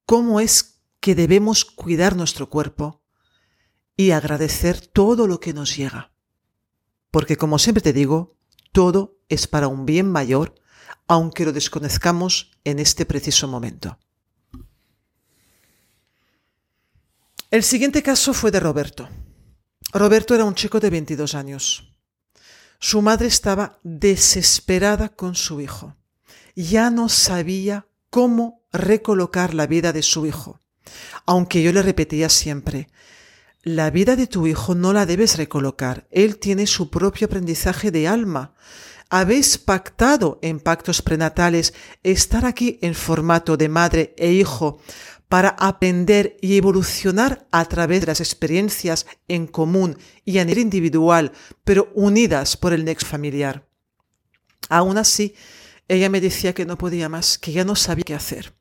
cómo 0.07 0.39
es 0.39 0.79
que 1.01 1.13
debemos 1.13 1.65
cuidar 1.65 2.15
nuestro 2.15 2.49
cuerpo, 2.49 3.03
y 3.95 4.09
agradecer 4.09 4.81
todo 4.81 5.27
lo 5.27 5.39
que 5.39 5.53
nos 5.53 5.77
llega. 5.77 6.15
Porque 7.11 7.37
como 7.37 7.59
siempre 7.59 7.83
te 7.83 7.93
digo, 7.93 8.39
todo 8.71 9.19
es 9.29 9.45
para 9.45 9.67
un 9.67 9.85
bien 9.85 10.11
mayor, 10.11 10.55
aunque 11.07 11.45
lo 11.45 11.53
desconozcamos 11.53 12.49
en 12.63 12.79
este 12.79 13.05
preciso 13.05 13.47
momento. 13.47 13.99
El 17.53 17.61
siguiente 17.61 18.01
caso 18.01 18.33
fue 18.33 18.49
de 18.49 18.59
Roberto. 18.59 19.07
Roberto 19.93 20.33
era 20.33 20.43
un 20.43 20.55
chico 20.55 20.79
de 20.79 20.89
22 20.89 21.35
años. 21.35 21.93
Su 22.79 23.03
madre 23.03 23.27
estaba 23.27 23.77
desesperada 23.83 25.09
con 25.09 25.35
su 25.35 25.61
hijo. 25.61 25.95
Ya 26.55 26.89
no 26.89 27.09
sabía 27.09 27.85
cómo 28.09 28.63
recolocar 28.71 29.53
la 29.53 29.67
vida 29.67 29.93
de 29.93 30.01
su 30.01 30.25
hijo. 30.25 30.61
Aunque 31.27 31.61
yo 31.61 31.71
le 31.71 31.83
repetía 31.83 32.27
siempre, 32.27 32.89
la 33.61 33.91
vida 33.91 34.15
de 34.15 34.25
tu 34.25 34.47
hijo 34.47 34.73
no 34.73 34.91
la 34.91 35.05
debes 35.05 35.37
recolocar. 35.37 36.07
Él 36.09 36.39
tiene 36.39 36.65
su 36.65 36.89
propio 36.89 37.27
aprendizaje 37.27 37.91
de 37.91 38.07
alma. 38.07 38.55
Habéis 39.11 39.59
pactado 39.59 40.39
en 40.41 40.59
pactos 40.59 41.03
prenatales 41.03 41.75
estar 42.01 42.47
aquí 42.47 42.79
en 42.81 42.95
formato 42.95 43.57
de 43.57 43.69
madre 43.69 44.15
e 44.17 44.31
hijo 44.31 44.81
para 45.33 45.55
aprender 45.57 46.37
y 46.41 46.57
evolucionar 46.57 47.47
a 47.49 47.65
través 47.65 48.01
de 48.01 48.05
las 48.05 48.19
experiencias 48.19 49.07
en 49.27 49.47
común 49.47 49.97
y 50.23 50.37
a 50.37 50.45
nivel 50.45 50.61
individual, 50.61 51.31
pero 51.63 51.91
unidas 51.95 52.55
por 52.55 52.71
el 52.71 52.85
nexo 52.85 53.07
familiar. 53.07 53.67
Aún 54.69 54.99
así, 54.99 55.33
ella 55.87 56.07
me 56.11 56.21
decía 56.21 56.53
que 56.53 56.67
no 56.67 56.77
podía 56.77 57.09
más, 57.09 57.39
que 57.39 57.51
ya 57.51 57.63
no 57.63 57.75
sabía 57.75 58.03
qué 58.05 58.13
hacer. 58.13 58.53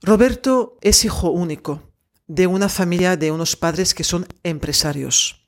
Roberto 0.00 0.78
es 0.80 1.04
hijo 1.04 1.28
único 1.28 1.92
de 2.26 2.46
una 2.46 2.70
familia 2.70 3.18
de 3.18 3.30
unos 3.30 3.54
padres 3.54 3.92
que 3.92 4.02
son 4.02 4.26
empresarios. 4.42 5.46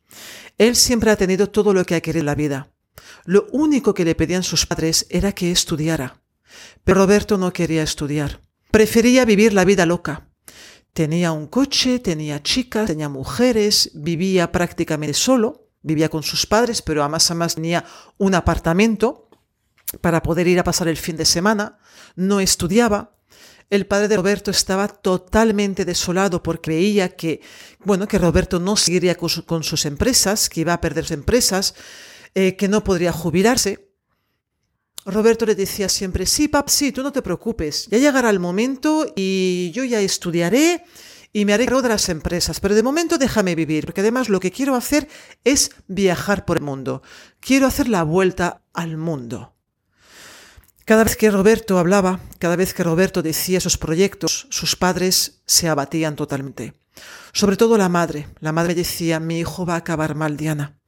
Él 0.58 0.76
siempre 0.76 1.10
ha 1.10 1.16
tenido 1.16 1.48
todo 1.48 1.72
lo 1.72 1.86
que 1.86 1.94
ha 1.94 2.02
querido 2.02 2.20
en 2.20 2.26
la 2.26 2.34
vida. 2.34 2.70
Lo 3.24 3.46
único 3.50 3.94
que 3.94 4.04
le 4.04 4.14
pedían 4.14 4.42
sus 4.42 4.66
padres 4.66 5.06
era 5.08 5.32
que 5.32 5.50
estudiara, 5.50 6.20
Pero 6.84 7.00
Roberto 7.00 7.38
no 7.38 7.50
quería 7.54 7.82
estudiar. 7.82 8.51
Prefería 8.72 9.26
vivir 9.26 9.52
la 9.52 9.66
vida 9.66 9.84
loca. 9.84 10.30
Tenía 10.94 11.32
un 11.32 11.46
coche, 11.46 11.98
tenía 11.98 12.42
chicas, 12.42 12.86
tenía 12.86 13.10
mujeres, 13.10 13.90
vivía 13.92 14.50
prácticamente 14.50 15.12
solo, 15.12 15.68
vivía 15.82 16.08
con 16.08 16.22
sus 16.22 16.46
padres, 16.46 16.80
pero 16.80 17.02
además, 17.02 17.30
además 17.30 17.54
tenía 17.54 17.84
un 18.16 18.34
apartamento 18.34 19.28
para 20.00 20.22
poder 20.22 20.48
ir 20.48 20.58
a 20.58 20.64
pasar 20.64 20.88
el 20.88 20.96
fin 20.96 21.18
de 21.18 21.26
semana, 21.26 21.80
no 22.16 22.40
estudiaba. 22.40 23.18
El 23.68 23.86
padre 23.86 24.08
de 24.08 24.16
Roberto 24.16 24.50
estaba 24.50 24.88
totalmente 24.88 25.84
desolado 25.84 26.42
porque 26.42 26.70
veía 26.70 27.14
que, 27.14 27.42
bueno, 27.84 28.08
que 28.08 28.18
Roberto 28.18 28.58
no 28.58 28.76
seguiría 28.76 29.16
con, 29.16 29.62
sus 29.62 29.84
empresas, 29.84 30.48
que 30.48 30.62
iba 30.62 30.72
a 30.72 30.80
perder 30.80 31.04
sus 31.04 31.12
empresas, 31.12 31.74
eh, 32.34 32.56
que 32.56 32.68
no 32.68 32.84
podría 32.84 33.12
jubilarse. 33.12 33.91
Roberto 35.04 35.46
le 35.46 35.54
decía 35.54 35.88
siempre, 35.88 36.26
sí, 36.26 36.48
pap, 36.48 36.68
sí, 36.68 36.92
tú 36.92 37.02
no 37.02 37.12
te 37.12 37.22
preocupes, 37.22 37.86
ya 37.90 37.98
llegará 37.98 38.30
el 38.30 38.38
momento 38.38 39.12
y 39.16 39.72
yo 39.74 39.84
ya 39.84 40.00
estudiaré 40.00 40.84
y 41.32 41.44
me 41.44 41.54
haré 41.54 41.64
cargo 41.64 41.82
de 41.82 41.88
las 41.88 42.08
empresas, 42.08 42.60
pero 42.60 42.74
de 42.74 42.82
momento 42.82 43.18
déjame 43.18 43.54
vivir, 43.54 43.86
porque 43.86 44.02
además 44.02 44.28
lo 44.28 44.38
que 44.38 44.52
quiero 44.52 44.76
hacer 44.76 45.08
es 45.44 45.72
viajar 45.88 46.44
por 46.44 46.58
el 46.58 46.62
mundo, 46.62 47.02
quiero 47.40 47.66
hacer 47.66 47.88
la 47.88 48.04
vuelta 48.04 48.62
al 48.72 48.96
mundo. 48.96 49.56
Cada 50.84 51.04
vez 51.04 51.16
que 51.16 51.30
Roberto 51.30 51.78
hablaba, 51.78 52.20
cada 52.38 52.56
vez 52.56 52.74
que 52.74 52.84
Roberto 52.84 53.22
decía 53.22 53.58
esos 53.58 53.78
proyectos, 53.78 54.46
sus 54.50 54.76
padres 54.76 55.42
se 55.46 55.68
abatían 55.68 56.16
totalmente. 56.16 56.74
Sobre 57.32 57.56
todo 57.56 57.78
la 57.78 57.88
madre. 57.88 58.28
La 58.40 58.52
madre 58.52 58.74
decía, 58.74 59.20
mi 59.20 59.38
hijo 59.38 59.64
va 59.64 59.74
a 59.74 59.78
acabar 59.78 60.16
mal, 60.16 60.36
Diana. 60.36 60.80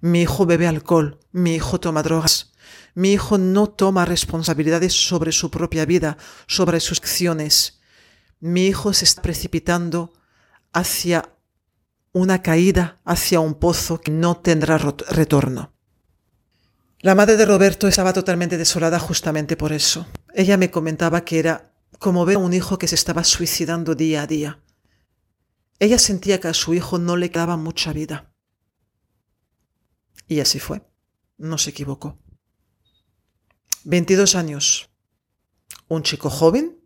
Mi 0.00 0.22
hijo 0.22 0.46
bebe 0.46 0.68
alcohol, 0.68 1.18
mi 1.32 1.54
hijo 1.56 1.80
toma 1.80 2.02
drogas, 2.02 2.51
mi 2.94 3.12
hijo 3.12 3.38
no 3.38 3.68
toma 3.68 4.04
responsabilidades 4.04 4.92
sobre 4.92 5.32
su 5.32 5.50
propia 5.50 5.84
vida, 5.86 6.16
sobre 6.46 6.80
sus 6.80 6.98
acciones. 6.98 7.80
Mi 8.40 8.66
hijo 8.66 8.92
se 8.92 9.04
está 9.04 9.22
precipitando 9.22 10.12
hacia 10.72 11.36
una 12.12 12.42
caída, 12.42 13.00
hacia 13.04 13.40
un 13.40 13.54
pozo 13.54 14.00
que 14.00 14.10
no 14.10 14.36
tendrá 14.36 14.78
retorno. 14.78 15.72
La 17.00 17.14
madre 17.14 17.36
de 17.36 17.46
Roberto 17.46 17.88
estaba 17.88 18.12
totalmente 18.12 18.58
desolada 18.58 18.98
justamente 18.98 19.56
por 19.56 19.72
eso. 19.72 20.06
Ella 20.34 20.56
me 20.56 20.70
comentaba 20.70 21.24
que 21.24 21.38
era 21.38 21.74
como 21.98 22.24
ver 22.24 22.36
a 22.36 22.40
un 22.40 22.52
hijo 22.52 22.78
que 22.78 22.86
se 22.88 22.94
estaba 22.94 23.24
suicidando 23.24 23.94
día 23.94 24.22
a 24.22 24.26
día. 24.26 24.62
Ella 25.78 25.98
sentía 25.98 26.38
que 26.38 26.48
a 26.48 26.54
su 26.54 26.74
hijo 26.74 26.98
no 26.98 27.16
le 27.16 27.30
quedaba 27.30 27.56
mucha 27.56 27.92
vida. 27.92 28.32
Y 30.28 30.38
así 30.38 30.60
fue. 30.60 30.82
No 31.38 31.58
se 31.58 31.70
equivocó. 31.70 32.21
22 33.84 34.34
años. 34.34 34.90
Un 35.88 36.02
chico 36.02 36.30
joven, 36.30 36.78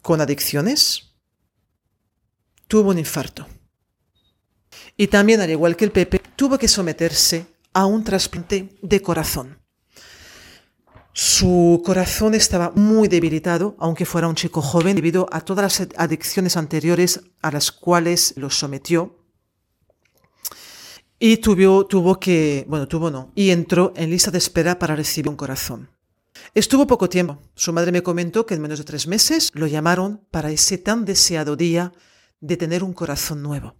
con 0.00 0.20
adicciones, 0.20 1.14
tuvo 2.68 2.90
un 2.90 2.98
infarto. 2.98 3.46
Y 4.96 5.08
también, 5.08 5.40
al 5.40 5.50
igual 5.50 5.76
que 5.76 5.84
el 5.84 5.92
Pepe, 5.92 6.20
tuvo 6.36 6.58
que 6.58 6.68
someterse 6.68 7.46
a 7.72 7.86
un 7.86 8.04
trasplante 8.04 8.76
de 8.82 9.00
corazón. 9.00 9.58
Su 11.14 11.82
corazón 11.84 12.34
estaba 12.34 12.70
muy 12.74 13.06
debilitado, 13.08 13.76
aunque 13.78 14.06
fuera 14.06 14.28
un 14.28 14.34
chico 14.34 14.62
joven, 14.62 14.96
debido 14.96 15.26
a 15.30 15.42
todas 15.42 15.80
las 15.80 15.88
adicciones 15.96 16.56
anteriores 16.56 17.20
a 17.42 17.50
las 17.50 17.70
cuales 17.70 18.32
lo 18.36 18.48
sometió. 18.48 19.21
Y 21.24 21.36
tuvo, 21.36 21.86
tuvo 21.86 22.18
que, 22.18 22.64
bueno, 22.66 22.88
tuvo 22.88 23.08
no, 23.08 23.30
y 23.36 23.50
entró 23.50 23.92
en 23.94 24.10
lista 24.10 24.32
de 24.32 24.38
espera 24.38 24.80
para 24.80 24.96
recibir 24.96 25.28
un 25.28 25.36
corazón. 25.36 25.88
Estuvo 26.52 26.88
poco 26.88 27.08
tiempo. 27.08 27.38
Su 27.54 27.72
madre 27.72 27.92
me 27.92 28.02
comentó 28.02 28.44
que 28.44 28.54
en 28.54 28.60
menos 28.60 28.80
de 28.80 28.84
tres 28.84 29.06
meses 29.06 29.52
lo 29.54 29.68
llamaron 29.68 30.26
para 30.32 30.50
ese 30.50 30.78
tan 30.78 31.04
deseado 31.04 31.54
día 31.54 31.92
de 32.40 32.56
tener 32.56 32.82
un 32.82 32.92
corazón 32.92 33.40
nuevo. 33.40 33.76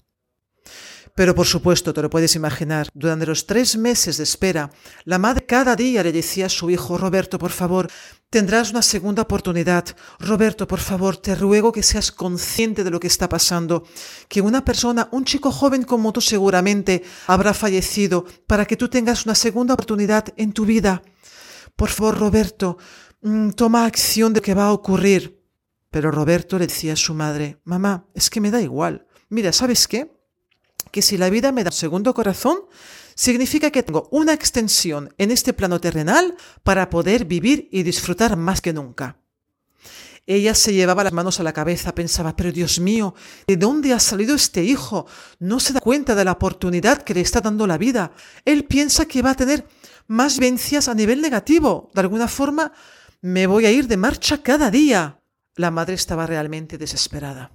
Pero 1.14 1.35
por 1.35 1.46
supuesto, 1.46 1.92
te 1.92 2.01
lo 2.01 2.09
puedes 2.09 2.35
imaginar, 2.37 2.88
durante 2.94 3.27
los 3.27 3.46
tres 3.46 3.77
meses 3.77 4.16
de 4.16 4.22
espera, 4.22 4.70
la 5.05 5.18
madre 5.18 5.44
cada 5.44 5.77
día 5.77 6.03
le 6.03 6.11
decía 6.11 6.46
a 6.46 6.48
su 6.48 6.70
hijo, 6.70 6.96
Roberto, 6.96 7.38
por 7.38 7.51
favor, 7.51 7.90
tendrás 8.31 8.70
una 8.70 8.81
segunda 8.81 9.22
oportunidad. 9.22 9.85
Roberto, 10.18 10.66
por 10.66 10.81
favor, 10.81 11.18
te 11.18 11.35
ruego 11.35 11.70
que 11.70 11.83
seas 11.83 12.11
consciente 12.11 12.83
de 12.83 12.90
lo 12.90 12.98
que 12.98 13.09
está 13.09 13.29
pasando, 13.29 13.85
que 14.29 14.40
una 14.40 14.64
persona, 14.64 15.09
un 15.12 15.27
chico 15.27 15.53
joven 15.53 15.83
como 15.83 16.14
tú 16.14 16.22
seguramente, 16.22 17.03
habrá 17.27 17.53
fallecido 17.53 18.25
para 18.46 18.64
que 18.64 18.79
tú 18.79 18.88
tengas 18.88 19.27
una 19.27 19.35
segunda 19.35 19.75
oportunidad 19.75 20.25
en 20.38 20.53
tu 20.55 20.64
vida. 20.64 21.03
Por 21.77 21.90
favor, 21.90 22.18
Roberto, 22.18 22.79
mm, 23.20 23.51
toma 23.51 23.85
acción 23.85 24.33
de 24.33 24.40
lo 24.40 24.44
que 24.44 24.55
va 24.55 24.66
a 24.68 24.72
ocurrir. 24.72 25.42
Pero 25.90 26.11
Roberto 26.11 26.59
le 26.59 26.68
decía 26.68 26.94
a 26.94 26.96
su 26.96 27.12
madre, 27.12 27.61
mamá, 27.64 28.07
es 28.14 28.31
que 28.31 28.40
me 28.40 28.51
da 28.51 28.62
igual. 28.62 29.07
Mira, 29.29 29.53
¿sabes 29.53 29.87
qué? 29.87 30.11
Que 30.92 31.02
si 31.02 31.16
la 31.16 31.31
vida 31.31 31.50
me 31.50 31.64
da 31.64 31.70
un 31.70 31.76
segundo 31.76 32.14
corazón, 32.14 32.59
significa 33.16 33.70
que 33.70 33.83
tengo 33.83 34.09
una 34.12 34.33
extensión 34.33 35.12
en 35.18 35.33
este 35.33 35.52
plano 35.52 35.81
terrenal 35.81 36.37
para 36.62 36.88
poder 36.90 37.24
vivir 37.24 37.68
y 37.72 37.83
disfrutar 37.83 38.37
más 38.37 38.61
que 38.61 38.72
nunca. 38.72 39.16
Ella 40.26 40.55
se 40.55 40.72
llevaba 40.72 41.02
las 41.02 41.12
manos 41.12 41.40
a 41.40 41.42
la 41.42 41.52
cabeza, 41.52 41.96
pensaba, 41.96 42.37
pero 42.37 42.52
Dios 42.52 42.78
mío, 42.78 43.14
¿de 43.48 43.57
dónde 43.57 43.92
ha 43.92 43.98
salido 43.98 44.37
este 44.37 44.62
hijo? 44.62 45.07
No 45.40 45.59
se 45.59 45.72
da 45.72 45.81
cuenta 45.81 46.14
de 46.14 46.24
la 46.24 46.33
oportunidad 46.33 47.02
que 47.02 47.14
le 47.14 47.22
está 47.22 47.40
dando 47.40 47.66
la 47.66 47.76
vida. 47.76 48.12
Él 48.44 48.64
piensa 48.64 49.07
que 49.07 49.22
va 49.22 49.31
a 49.31 49.35
tener 49.35 49.66
más 50.07 50.38
vencias 50.38 50.87
a 50.87 50.94
nivel 50.94 51.22
negativo. 51.22 51.90
De 51.92 52.02
alguna 52.02 52.28
forma, 52.28 52.72
me 53.20 53.48
voy 53.48 53.66
a 53.66 53.72
ir 53.72 53.88
de 53.88 53.96
marcha 53.96 54.42
cada 54.42 54.70
día. 54.70 55.20
La 55.57 55.72
madre 55.72 55.94
estaba 55.94 56.26
realmente 56.26 56.78
desesperada. 56.78 57.50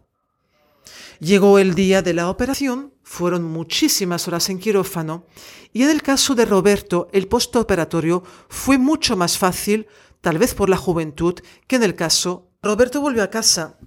Llegó 1.20 1.60
el 1.60 1.74
día 1.74 2.02
de 2.02 2.14
la 2.14 2.30
operación, 2.30 2.94
fueron 3.08 3.46
muchísimas 3.46 4.28
horas 4.28 4.50
en 4.50 4.60
quirófano 4.60 5.26
y 5.72 5.84
en 5.84 5.90
el 5.92 6.02
caso 6.02 6.36
de 6.36 6.44
Roberto 6.44 7.08
el 7.14 7.30
postoperatorio 7.30 8.22
fue 8.50 8.78
mucho 8.78 9.16
más 9.16 9.38
fácil, 9.38 9.88
tal 10.20 10.38
vez 10.38 10.54
por 10.54 10.70
la 10.70 10.76
juventud, 10.76 11.40
que 11.68 11.78
en 11.78 11.84
el 11.84 11.96
caso. 11.96 12.52
Roberto 12.62 13.00
volvió 13.00 13.24
a 13.24 13.30
casa. 13.30 13.80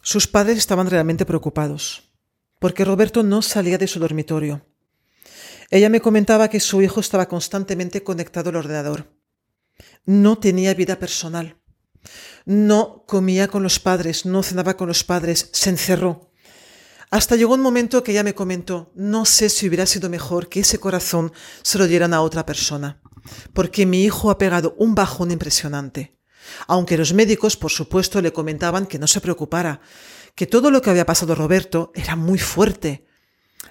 Sus 0.00 0.28
padres 0.28 0.58
estaban 0.58 0.88
realmente 0.88 1.26
preocupados, 1.26 2.12
porque 2.60 2.84
Roberto 2.84 3.24
no 3.24 3.42
salía 3.42 3.78
de 3.78 3.88
su 3.88 3.98
dormitorio. 3.98 4.64
Ella 5.68 5.88
me 5.88 6.00
comentaba 6.00 6.48
que 6.48 6.60
su 6.60 6.82
hijo 6.82 7.00
estaba 7.00 7.26
constantemente 7.26 8.04
conectado 8.04 8.50
al 8.50 8.56
ordenador. 8.56 9.12
No 10.06 10.38
tenía 10.38 10.72
vida 10.74 11.00
personal. 11.00 11.60
No 12.44 13.04
comía 13.08 13.48
con 13.48 13.64
los 13.64 13.80
padres, 13.80 14.24
no 14.24 14.44
cenaba 14.44 14.76
con 14.76 14.86
los 14.86 15.02
padres, 15.02 15.50
se 15.52 15.70
encerró. 15.70 16.29
Hasta 17.10 17.34
llegó 17.34 17.54
un 17.54 17.60
momento 17.60 18.04
que 18.04 18.12
ella 18.12 18.22
me 18.22 18.36
comentó, 18.36 18.92
no 18.94 19.24
sé 19.24 19.48
si 19.48 19.66
hubiera 19.66 19.84
sido 19.84 20.08
mejor 20.08 20.48
que 20.48 20.60
ese 20.60 20.78
corazón 20.78 21.32
se 21.62 21.76
lo 21.76 21.88
dieran 21.88 22.14
a 22.14 22.22
otra 22.22 22.46
persona, 22.46 23.00
porque 23.52 23.84
mi 23.84 24.04
hijo 24.04 24.30
ha 24.30 24.38
pegado 24.38 24.76
un 24.78 24.94
bajón 24.94 25.32
impresionante. 25.32 26.16
Aunque 26.68 26.96
los 26.96 27.12
médicos, 27.12 27.56
por 27.56 27.72
supuesto, 27.72 28.22
le 28.22 28.32
comentaban 28.32 28.86
que 28.86 29.00
no 29.00 29.08
se 29.08 29.20
preocupara, 29.20 29.80
que 30.36 30.46
todo 30.46 30.70
lo 30.70 30.80
que 30.80 30.90
había 30.90 31.04
pasado 31.04 31.34
Roberto 31.34 31.90
era 31.96 32.14
muy 32.14 32.38
fuerte. 32.38 33.06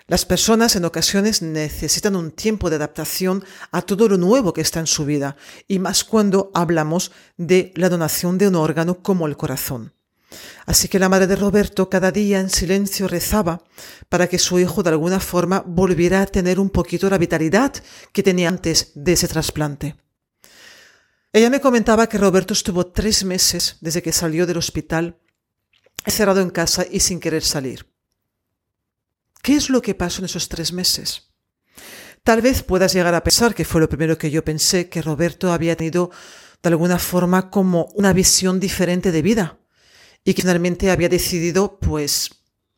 Las 0.08 0.26
personas 0.26 0.76
en 0.76 0.84
ocasiones 0.84 1.42
necesitan 1.42 2.18
un 2.18 2.32
tiempo 2.32 2.70
de 2.70 2.76
adaptación 2.76 3.46
a 3.72 3.82
todo 3.82 4.10
lo 4.10 4.18
nuevo 4.18 4.52
que 4.52 4.62
está 4.62 4.82
en 4.82 4.88
su 4.88 5.06
vida, 5.06 5.38
y 5.66 5.80
más 5.80 6.04
cuando 6.04 6.52
hablamos 6.54 7.14
de 7.38 7.72
la 7.76 7.88
donación 7.88 8.38
de 8.38 8.50
un 8.50 8.56
órgano 8.56 9.02
como 9.02 9.28
el 9.28 9.38
corazón. 9.38 9.94
Así 10.66 10.88
que 10.88 11.00
la 11.00 11.10
madre 11.10 11.28
de 11.28 11.36
Roberto 11.36 11.90
cada 11.90 12.12
día 12.12 12.40
en 12.40 12.50
silencio 12.50 13.08
rezaba 13.08 13.64
para 14.08 14.28
que 14.28 14.38
su 14.38 14.60
hijo 14.60 14.84
de 14.84 14.92
alguna 14.92 15.20
forma 15.20 15.64
volviera 15.66 16.22
a 16.22 16.28
tener 16.28 16.60
un 16.60 16.70
poquito 16.70 17.10
la 17.10 17.18
vitalidad 17.18 17.74
que 18.14 18.24
tenía 18.24 18.50
antes 18.50 18.92
de 18.94 19.14
ese 19.14 19.28
trasplante. 19.28 19.96
Ella 21.34 21.50
me 21.50 21.62
comentaba 21.62 22.08
que 22.08 22.18
Roberto 22.18 22.54
estuvo 22.54 22.88
tres 22.88 23.24
meses 23.24 23.78
desde 23.82 24.02
que 24.02 24.12
salió 24.12 24.46
del 24.46 24.58
hospital 24.58 25.18
encerrado 26.06 26.42
en 26.42 26.50
casa 26.50 26.86
y 26.90 27.00
sin 27.00 27.20
querer 27.20 27.44
salir. 27.44 27.88
¿Qué 29.42 29.56
es 29.56 29.70
lo 29.70 29.82
que 29.82 29.96
pasó 29.96 30.22
en 30.22 30.26
esos 30.26 30.50
tres 30.50 30.74
meses? 30.74 31.30
Tal 32.24 32.42
vez 32.42 32.64
puedas 32.64 32.94
llegar 32.94 33.16
a 33.16 33.24
pensar 33.24 33.56
que 33.56 33.66
fue 33.66 33.82
lo 33.82 33.90
primero 33.90 34.18
que 34.18 34.32
yo 34.32 34.44
pensé, 34.44 34.90
que 34.90 35.02
Roberto 35.02 35.52
había 35.54 35.76
tenido 35.76 36.12
de 36.62 36.70
alguna 36.70 37.00
forma 37.00 37.50
como 37.50 37.86
una 37.96 38.12
visión 38.12 38.60
diferente 38.60 39.12
de 39.12 39.22
vida 39.22 39.60
y 40.24 40.34
que 40.34 40.42
finalmente 40.42 40.92
había 40.92 41.10
decidido 41.10 41.80
pues 41.80 42.30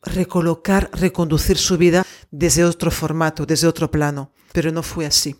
recolocar, 0.02 0.90
reconducir 0.92 1.58
su 1.58 1.78
vida 1.78 2.04
desde 2.30 2.64
otro 2.64 2.90
formato, 2.90 3.46
desde 3.46 3.68
otro 3.68 3.90
plano, 3.90 4.32
pero 4.52 4.72
no 4.72 4.82
fue 4.82 5.06
así. 5.06 5.36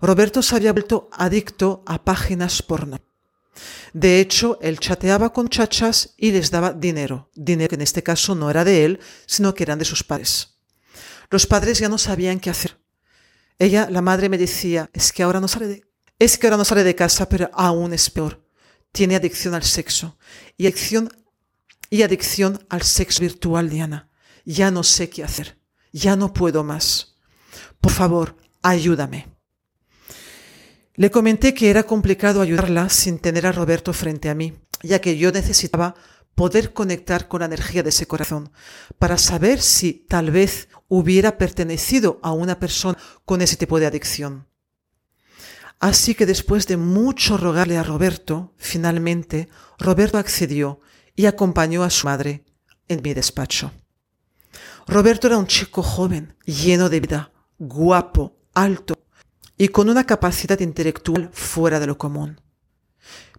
Roberto 0.00 0.42
se 0.42 0.56
había 0.56 0.72
vuelto 0.72 1.08
adicto 1.12 1.82
a 1.86 2.04
páginas 2.04 2.62
porno. 2.62 3.00
De 3.92 4.20
hecho, 4.20 4.58
él 4.60 4.78
chateaba 4.78 5.32
con 5.32 5.48
chachas 5.48 6.14
y 6.18 6.32
les 6.32 6.50
daba 6.50 6.72
dinero, 6.72 7.30
dinero 7.34 7.70
que 7.70 7.74
en 7.76 7.80
este 7.80 8.02
caso 8.02 8.34
no 8.34 8.50
era 8.50 8.64
de 8.64 8.84
él, 8.84 9.00
sino 9.24 9.54
que 9.54 9.62
eran 9.62 9.78
de 9.78 9.86
sus 9.86 10.04
padres. 10.04 10.58
Los 11.30 11.46
padres 11.46 11.78
ya 11.78 11.88
no 11.88 11.98
sabían 11.98 12.38
qué 12.38 12.50
hacer. 12.50 12.78
Ella, 13.58 13.88
la 13.90 14.02
madre, 14.02 14.28
me 14.28 14.38
decía, 14.38 14.90
es 14.92 15.12
que 15.12 15.22
ahora 15.22 15.40
no 15.40 15.48
sale 15.48 15.66
de, 15.66 15.84
Es 16.18 16.36
que 16.36 16.46
ahora 16.46 16.58
no 16.58 16.64
sale 16.64 16.84
de 16.84 16.94
casa, 16.94 17.28
pero 17.28 17.50
aún 17.54 17.94
es 17.94 18.10
peor. 18.10 18.45
Tiene 18.96 19.14
adicción 19.14 19.52
al 19.52 19.62
sexo 19.62 20.16
y 20.56 20.66
adicción, 20.66 21.10
al 22.70 22.80
sexo 22.80 23.20
virtual, 23.20 23.68
Diana. 23.68 24.08
Ya 24.46 24.70
no 24.70 24.82
sé 24.82 25.10
qué 25.10 25.22
hacer. 25.22 25.58
Ya 25.92 26.16
no 26.16 26.32
puedo 26.32 26.64
más. 26.64 27.18
Por 27.82 27.92
favor, 27.92 28.38
ayúdame. 28.62 29.28
Le 30.94 31.10
comenté 31.10 31.52
que 31.52 31.68
era 31.68 31.82
complicado 31.82 32.40
ayudarla 32.40 32.88
sin 32.88 33.18
tener 33.18 33.46
a 33.46 33.52
Roberto 33.52 33.92
frente 33.92 34.30
a 34.30 34.34
mí, 34.34 34.54
ya 34.82 34.98
que 34.98 35.18
yo 35.18 35.30
necesitaba 35.30 35.94
poder 36.34 36.72
conectar 36.72 37.28
con 37.28 37.40
la 37.40 37.46
energía 37.46 37.82
de 37.82 37.90
ese 37.90 38.06
corazón 38.06 38.50
para 38.98 39.18
saber 39.18 39.60
si 39.60 39.92
tal 39.92 40.30
vez 40.30 40.70
hubiera 40.88 41.36
pertenecido 41.36 42.18
a 42.22 42.32
una 42.32 42.58
persona 42.58 42.96
con 43.26 43.42
ese 43.42 43.56
tipo 43.56 43.78
de 43.78 43.84
adicción. 43.84 44.46
Así 45.78 46.14
que 46.14 46.26
después 46.26 46.66
de 46.66 46.76
mucho 46.76 47.36
rogarle 47.36 47.76
a 47.76 47.82
Roberto, 47.82 48.54
finalmente 48.56 49.48
Roberto 49.78 50.18
accedió 50.18 50.80
y 51.14 51.26
acompañó 51.26 51.82
a 51.82 51.90
su 51.90 52.06
madre 52.06 52.44
en 52.88 53.02
mi 53.02 53.14
despacho. 53.14 53.72
Roberto 54.86 55.26
era 55.26 55.38
un 55.38 55.46
chico 55.46 55.82
joven, 55.82 56.34
lleno 56.44 56.88
de 56.88 57.00
vida, 57.00 57.32
guapo, 57.58 58.36
alto 58.54 58.94
y 59.58 59.68
con 59.68 59.88
una 59.88 60.04
capacidad 60.04 60.60
intelectual 60.60 61.30
fuera 61.32 61.80
de 61.80 61.86
lo 61.86 61.98
común. 61.98 62.40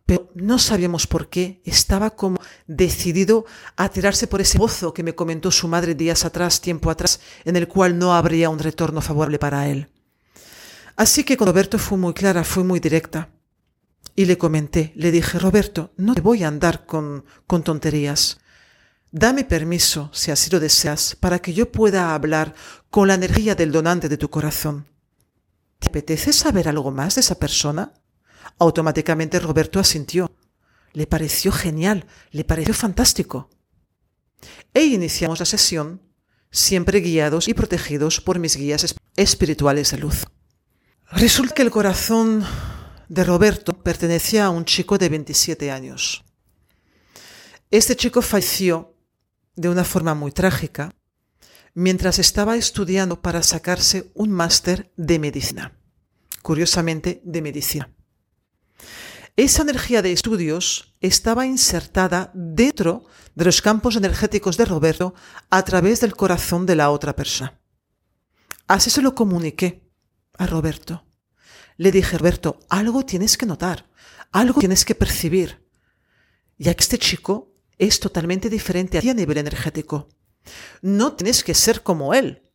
Pero 0.06 0.30
no 0.36 0.58
sabíamos 0.58 1.06
por 1.06 1.30
qué 1.30 1.62
estaba 1.66 2.12
como 2.12 2.40
decidido 2.66 3.46
a 3.76 3.90
tirarse 3.90 4.28
por 4.28 4.42
ese 4.42 4.58
pozo 4.58 4.94
que 4.94 5.04
me 5.04 5.16
comentó 5.16 5.52
su 5.52 5.68
madre 5.68 5.96
días 5.96 6.24
atrás, 6.24 6.62
tiempo 6.62 6.90
atrás, 6.90 7.20
en 7.44 7.56
el 7.58 7.68
cual 7.68 7.98
no 7.98 8.14
habría 8.14 8.50
un 8.50 8.60
retorno 8.60 9.02
favorable 9.02 9.38
para 9.38 9.68
él. 9.68 9.90
Así 10.98 11.24
que 11.24 11.38
con 11.38 11.48
Roberto 11.48 11.78
fue 11.78 11.98
muy 11.98 12.14
clara, 12.14 12.44
fue 12.44 12.64
muy 12.64 12.80
directa. 12.80 13.30
Y 14.16 14.26
le 14.26 14.40
comenté, 14.40 14.94
le 14.96 15.12
dije, 15.12 15.38
Roberto, 15.38 15.94
no 15.96 16.16
te 16.16 16.22
voy 16.22 16.44
a 16.44 16.48
andar 16.48 16.88
con, 16.88 17.24
con 17.46 17.64
tonterías. 17.64 18.40
Dame 19.12 19.44
permiso, 19.44 20.10
si 20.12 20.32
así 20.32 20.50
lo 20.50 20.60
deseas, 20.60 21.16
para 21.16 21.38
que 21.38 21.54
yo 21.54 21.72
pueda 21.72 22.16
hablar 22.16 22.56
con 22.90 23.08
la 23.08 23.14
energía 23.14 23.54
del 23.54 23.72
donante 23.72 24.10
de 24.10 24.18
tu 24.18 24.32
corazón. 24.32 24.88
¿Te 25.78 25.90
apetece 25.90 26.34
saber 26.34 26.68
algo 26.68 26.90
más 26.90 27.14
de 27.14 27.22
esa 27.22 27.36
persona? 27.36 27.94
Automáticamente 28.58 29.40
Roberto 29.40 29.80
asintió. 29.80 30.32
Le 30.94 31.06
pareció 31.06 31.52
genial, 31.52 32.08
le 32.32 32.44
pareció 32.44 32.74
fantástico. 32.74 33.52
E 34.74 34.86
iniciamos 34.86 35.40
la 35.40 35.46
sesión, 35.46 36.02
siempre 36.50 37.02
guiados 37.02 37.48
y 37.48 37.54
protegidos 37.54 38.20
por 38.20 38.40
mis 38.40 38.56
guías 38.56 38.96
espirituales 39.16 39.92
de 39.92 39.98
luz. 40.00 40.26
Resulta 41.12 41.54
que 41.54 41.62
el 41.62 41.72
corazón 41.72 42.46
de 43.08 43.24
Roberto 43.24 43.82
pertenecía 43.82 44.46
a 44.46 44.50
un 44.50 44.66
chico 44.66 44.98
de 44.98 45.08
27 45.08 45.72
años. 45.72 46.26
Este 47.72 47.96
chico 47.96 48.22
falleció 48.22 48.94
de 49.56 49.70
una 49.70 49.86
forma 49.86 50.16
muy 50.16 50.34
trágica 50.34 50.94
mientras 51.74 52.20
estaba 52.20 52.58
estudiando 52.58 53.22
para 53.22 53.42
sacarse 53.42 54.12
un 54.16 54.32
máster 54.32 54.92
de 54.98 55.18
medicina. 55.18 55.80
Curiosamente, 56.42 57.22
de 57.24 57.42
medicina. 57.42 57.90
Esa 59.38 59.62
energía 59.62 60.02
de 60.02 60.12
estudios 60.12 60.94
estaba 61.00 61.46
insertada 61.46 62.32
dentro 62.34 63.06
de 63.34 63.46
los 63.46 63.62
campos 63.62 63.96
energéticos 63.96 64.58
de 64.58 64.66
Roberto 64.66 65.16
a 65.50 65.64
través 65.64 66.02
del 66.02 66.16
corazón 66.18 66.66
de 66.66 66.76
la 66.76 66.90
otra 66.90 67.16
persona. 67.16 67.62
Así 68.68 68.90
se 68.90 69.02
lo 69.02 69.16
comuniqué 69.16 69.87
a 70.38 70.46
Roberto. 70.48 71.06
Le 71.78 71.92
dije, 71.92 72.18
Roberto, 72.18 72.60
algo 72.70 73.06
tienes 73.06 73.38
que 73.38 73.46
notar, 73.46 73.88
algo 74.32 74.60
tienes 74.60 74.86
que 74.86 74.96
percibir, 74.96 75.66
ya 76.58 76.74
que 76.74 76.82
este 76.82 76.98
chico 76.98 77.54
es 77.78 78.00
totalmente 78.00 78.50
diferente 78.50 78.98
a 78.98 79.02
ti 79.02 79.10
a 79.10 79.14
nivel 79.14 79.38
energético. 79.38 80.10
No 80.82 81.14
tienes 81.14 81.44
que 81.44 81.54
ser 81.54 81.84
como 81.84 82.14
él, 82.14 82.50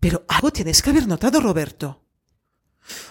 pero 0.00 0.24
algo 0.28 0.52
tienes 0.52 0.82
que 0.82 0.90
haber 0.90 1.06
notado, 1.06 1.40
Roberto. 1.40 2.04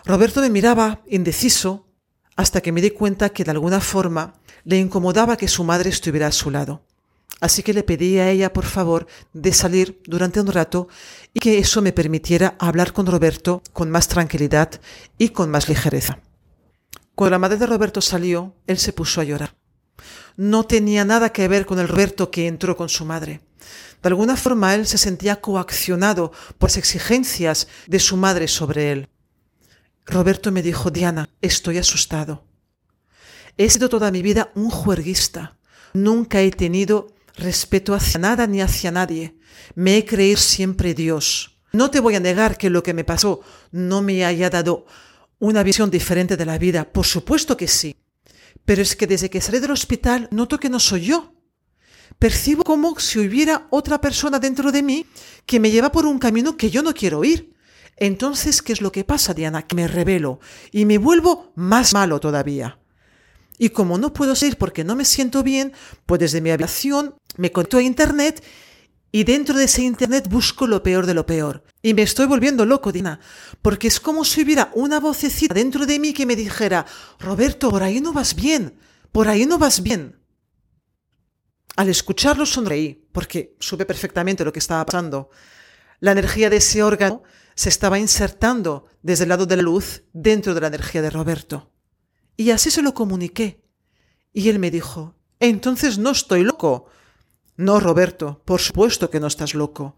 Roberto 0.05 0.41
me 0.41 0.49
miraba 0.49 1.03
indeciso 1.07 1.91
hasta 2.35 2.61
que 2.61 2.71
me 2.71 2.81
di 2.81 2.91
cuenta 2.91 3.29
que 3.29 3.43
de 3.43 3.51
alguna 3.51 3.79
forma 3.79 4.41
le 4.63 4.77
incomodaba 4.77 5.38
que 5.38 5.47
su 5.47 5.63
madre 5.63 5.89
estuviera 5.89 6.27
a 6.27 6.31
su 6.31 6.51
lado. 6.51 6.85
Así 7.41 7.63
que 7.63 7.73
le 7.73 7.83
pedí 7.83 8.17
a 8.17 8.29
ella, 8.29 8.53
por 8.53 8.65
favor, 8.65 9.07
de 9.33 9.53
salir 9.53 10.01
durante 10.05 10.39
un 10.39 10.47
rato 10.47 10.87
y 11.33 11.39
que 11.39 11.59
eso 11.59 11.81
me 11.81 11.91
permitiera 11.91 12.55
hablar 12.59 12.93
con 12.93 13.05
Roberto 13.05 13.61
con 13.73 13.91
más 13.91 14.07
tranquilidad 14.07 14.79
y 15.17 15.29
con 15.29 15.51
más 15.51 15.67
ligereza. 15.67 16.19
Cuando 17.13 17.31
la 17.31 17.39
madre 17.39 17.57
de 17.57 17.65
Roberto 17.65 18.01
salió, 18.01 18.55
él 18.67 18.77
se 18.77 18.93
puso 18.93 19.21
a 19.21 19.23
llorar. 19.23 19.55
No 20.37 20.65
tenía 20.65 21.05
nada 21.05 21.31
que 21.31 21.47
ver 21.47 21.65
con 21.65 21.79
el 21.79 21.87
Roberto 21.87 22.31
que 22.31 22.47
entró 22.47 22.75
con 22.75 22.89
su 22.89 23.05
madre. 23.05 23.41
De 24.01 24.09
alguna 24.09 24.35
forma 24.35 24.75
él 24.75 24.85
se 24.85 24.97
sentía 24.97 25.41
coaccionado 25.41 26.31
por 26.57 26.69
las 26.69 26.77
exigencias 26.77 27.67
de 27.87 27.99
su 27.99 28.17
madre 28.17 28.47
sobre 28.47 28.91
él. 28.91 29.09
Roberto 30.05 30.51
me 30.51 30.61
dijo, 30.61 30.91
Diana, 30.91 31.29
estoy 31.41 31.77
asustado. 31.77 32.43
He 33.57 33.69
sido 33.69 33.89
toda 33.89 34.11
mi 34.11 34.21
vida 34.21 34.51
un 34.53 34.69
juerguista. 34.69 35.57
Nunca 35.93 36.41
he 36.41 36.51
tenido 36.51 37.14
respeto 37.37 37.93
hacia 37.93 38.19
nada 38.19 38.47
ni 38.47 38.61
hacia 38.61 38.91
nadie. 38.91 39.35
Me 39.75 39.97
he 39.97 40.05
creído 40.05 40.37
siempre 40.37 40.93
Dios. 40.93 41.57
No 41.71 41.91
te 41.91 41.99
voy 41.99 42.15
a 42.15 42.19
negar 42.19 42.57
que 42.57 42.69
lo 42.69 42.83
que 42.83 42.93
me 42.93 43.03
pasó 43.03 43.41
no 43.71 44.01
me 44.01 44.25
haya 44.25 44.49
dado 44.49 44.85
una 45.39 45.63
visión 45.63 45.89
diferente 45.89 46.37
de 46.37 46.45
la 46.45 46.57
vida. 46.57 46.91
Por 46.91 47.05
supuesto 47.05 47.57
que 47.57 47.67
sí. 47.67 47.95
Pero 48.63 48.81
es 48.81 48.95
que 48.95 49.07
desde 49.07 49.29
que 49.29 49.41
salí 49.41 49.59
del 49.59 49.71
hospital 49.71 50.27
noto 50.31 50.59
que 50.59 50.69
no 50.69 50.79
soy 50.79 51.05
yo. 51.05 51.33
Percibo 52.17 52.63
como 52.63 52.97
si 52.99 53.19
hubiera 53.19 53.67
otra 53.69 53.99
persona 53.99 54.39
dentro 54.39 54.71
de 54.71 54.83
mí 54.83 55.05
que 55.45 55.59
me 55.59 55.69
lleva 55.69 55.91
por 55.91 56.05
un 56.05 56.17
camino 56.17 56.55
que 56.55 56.69
yo 56.69 56.81
no 56.81 56.93
quiero 56.93 57.23
ir. 57.23 57.53
Entonces, 57.97 58.61
¿qué 58.61 58.73
es 58.73 58.81
lo 58.81 58.91
que 58.91 59.03
pasa, 59.03 59.33
Diana? 59.33 59.63
Que 59.63 59.75
me 59.75 59.87
revelo 59.87 60.39
y 60.71 60.85
me 60.85 60.97
vuelvo 60.97 61.51
más 61.55 61.93
malo 61.93 62.19
todavía. 62.19 62.79
Y 63.57 63.69
como 63.69 63.97
no 63.97 64.13
puedo 64.13 64.35
seguir 64.35 64.57
porque 64.57 64.83
no 64.83 64.95
me 64.95 65.05
siento 65.05 65.43
bien, 65.43 65.73
pues 66.05 66.19
desde 66.19 66.41
mi 66.41 66.51
habitación 66.51 67.15
me 67.37 67.51
conecto 67.51 67.77
a 67.77 67.81
Internet 67.81 68.43
y 69.11 69.23
dentro 69.23 69.57
de 69.57 69.63
ese 69.63 69.81
Internet 69.81 70.27
busco 70.29 70.67
lo 70.67 70.83
peor 70.83 71.05
de 71.05 71.13
lo 71.13 71.25
peor. 71.25 71.63
Y 71.81 71.93
me 71.93 72.01
estoy 72.01 72.25
volviendo 72.25 72.65
loco, 72.65 72.91
Diana, 72.91 73.21
porque 73.61 73.87
es 73.87 73.99
como 73.99 74.25
si 74.25 74.43
hubiera 74.43 74.71
una 74.73 74.99
vocecita 74.99 75.53
dentro 75.53 75.85
de 75.85 75.99
mí 75.99 76.13
que 76.13 76.25
me 76.25 76.35
dijera, 76.35 76.85
Roberto, 77.19 77.69
por 77.69 77.81
ahí 77.81 78.01
no 78.01 78.11
vas 78.11 78.35
bien, 78.35 78.77
por 79.13 79.29
ahí 79.29 79.45
no 79.45 79.57
vas 79.57 79.81
bien. 79.81 80.19
Al 81.77 81.87
escucharlo 81.87 82.45
sonreí, 82.45 83.07
porque 83.11 83.55
supe 83.59 83.85
perfectamente 83.85 84.43
lo 84.43 84.51
que 84.51 84.59
estaba 84.59 84.85
pasando. 84.85 85.29
La 86.01 86.11
energía 86.11 86.49
de 86.49 86.57
ese 86.57 86.83
órgano 86.83 87.23
se 87.55 87.69
estaba 87.69 87.99
insertando 87.99 88.87
desde 89.01 89.23
el 89.23 89.29
lado 89.29 89.45
de 89.45 89.55
la 89.55 89.61
luz 89.61 90.03
dentro 90.11 90.53
de 90.53 90.61
la 90.61 90.67
energía 90.67 91.01
de 91.01 91.09
Roberto. 91.09 91.71
Y 92.37 92.51
así 92.51 92.71
se 92.71 92.81
lo 92.81 92.93
comuniqué. 92.93 93.61
Y 94.33 94.49
él 94.49 94.59
me 94.59 94.71
dijo, 94.71 95.15
entonces 95.39 95.97
no 95.97 96.11
estoy 96.11 96.43
loco. 96.43 96.87
No, 97.57 97.79
Roberto, 97.79 98.41
por 98.45 98.59
supuesto 98.59 99.09
que 99.09 99.19
no 99.19 99.27
estás 99.27 99.53
loco. 99.53 99.95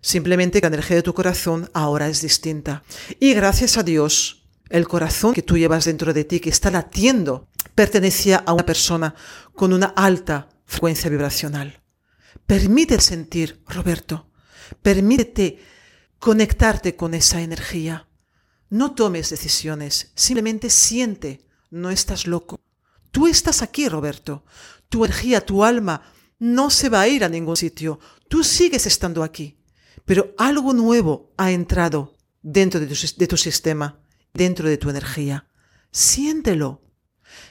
Simplemente 0.00 0.60
la 0.60 0.68
energía 0.68 0.96
de 0.96 1.02
tu 1.02 1.14
corazón 1.14 1.70
ahora 1.74 2.08
es 2.08 2.20
distinta. 2.22 2.82
Y 3.20 3.34
gracias 3.34 3.76
a 3.76 3.82
Dios, 3.82 4.48
el 4.68 4.86
corazón 4.86 5.34
que 5.34 5.42
tú 5.42 5.56
llevas 5.56 5.84
dentro 5.84 6.12
de 6.12 6.24
ti, 6.24 6.40
que 6.40 6.50
está 6.50 6.70
latiendo, 6.70 7.48
pertenecía 7.74 8.42
a 8.44 8.52
una 8.52 8.66
persona 8.66 9.14
con 9.54 9.72
una 9.72 9.86
alta 9.86 10.48
frecuencia 10.64 11.10
vibracional. 11.10 11.82
Permite 12.46 13.00
sentir, 13.00 13.62
Roberto. 13.66 14.30
Permítete 14.82 15.58
conectarte 16.18 16.96
con 16.96 17.14
esa 17.14 17.40
energía. 17.40 18.08
No 18.70 18.94
tomes 18.94 19.30
decisiones, 19.30 20.12
simplemente 20.14 20.68
siente, 20.70 21.46
no 21.70 21.90
estás 21.90 22.26
loco. 22.26 22.60
Tú 23.10 23.26
estás 23.26 23.62
aquí, 23.62 23.88
Roberto. 23.88 24.44
Tu 24.88 25.04
energía, 25.04 25.44
tu 25.44 25.64
alma 25.64 26.02
no 26.38 26.70
se 26.70 26.88
va 26.88 27.02
a 27.02 27.08
ir 27.08 27.24
a 27.24 27.28
ningún 27.28 27.56
sitio. 27.56 27.98
Tú 28.28 28.44
sigues 28.44 28.86
estando 28.86 29.22
aquí. 29.22 29.58
Pero 30.04 30.34
algo 30.38 30.72
nuevo 30.72 31.32
ha 31.36 31.50
entrado 31.50 32.16
dentro 32.42 32.80
de 32.80 32.86
tu, 32.86 33.36
sistema, 33.36 34.00
dentro 34.32 34.68
de 34.68 34.78
tu 34.78 34.88
energía. 34.88 35.48
Siéntelo. 35.90 36.82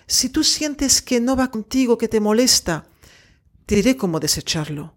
Si 0.07 0.29
tú 0.29 0.43
sientes 0.43 1.01
que 1.01 1.19
no 1.19 1.35
va 1.35 1.51
contigo, 1.51 1.97
que 1.97 2.07
te 2.07 2.19
molesta, 2.19 2.87
te 3.65 3.75
diré 3.75 3.97
cómo 3.97 4.19
desecharlo. 4.19 4.95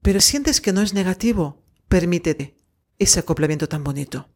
Pero 0.00 0.20
sientes 0.20 0.60
que 0.60 0.72
no 0.72 0.82
es 0.82 0.94
negativo, 0.94 1.62
Permítete 1.92 2.56
ese 2.98 3.20
acoplamiento 3.20 3.68
tan 3.68 3.84
bonito. 3.84 4.31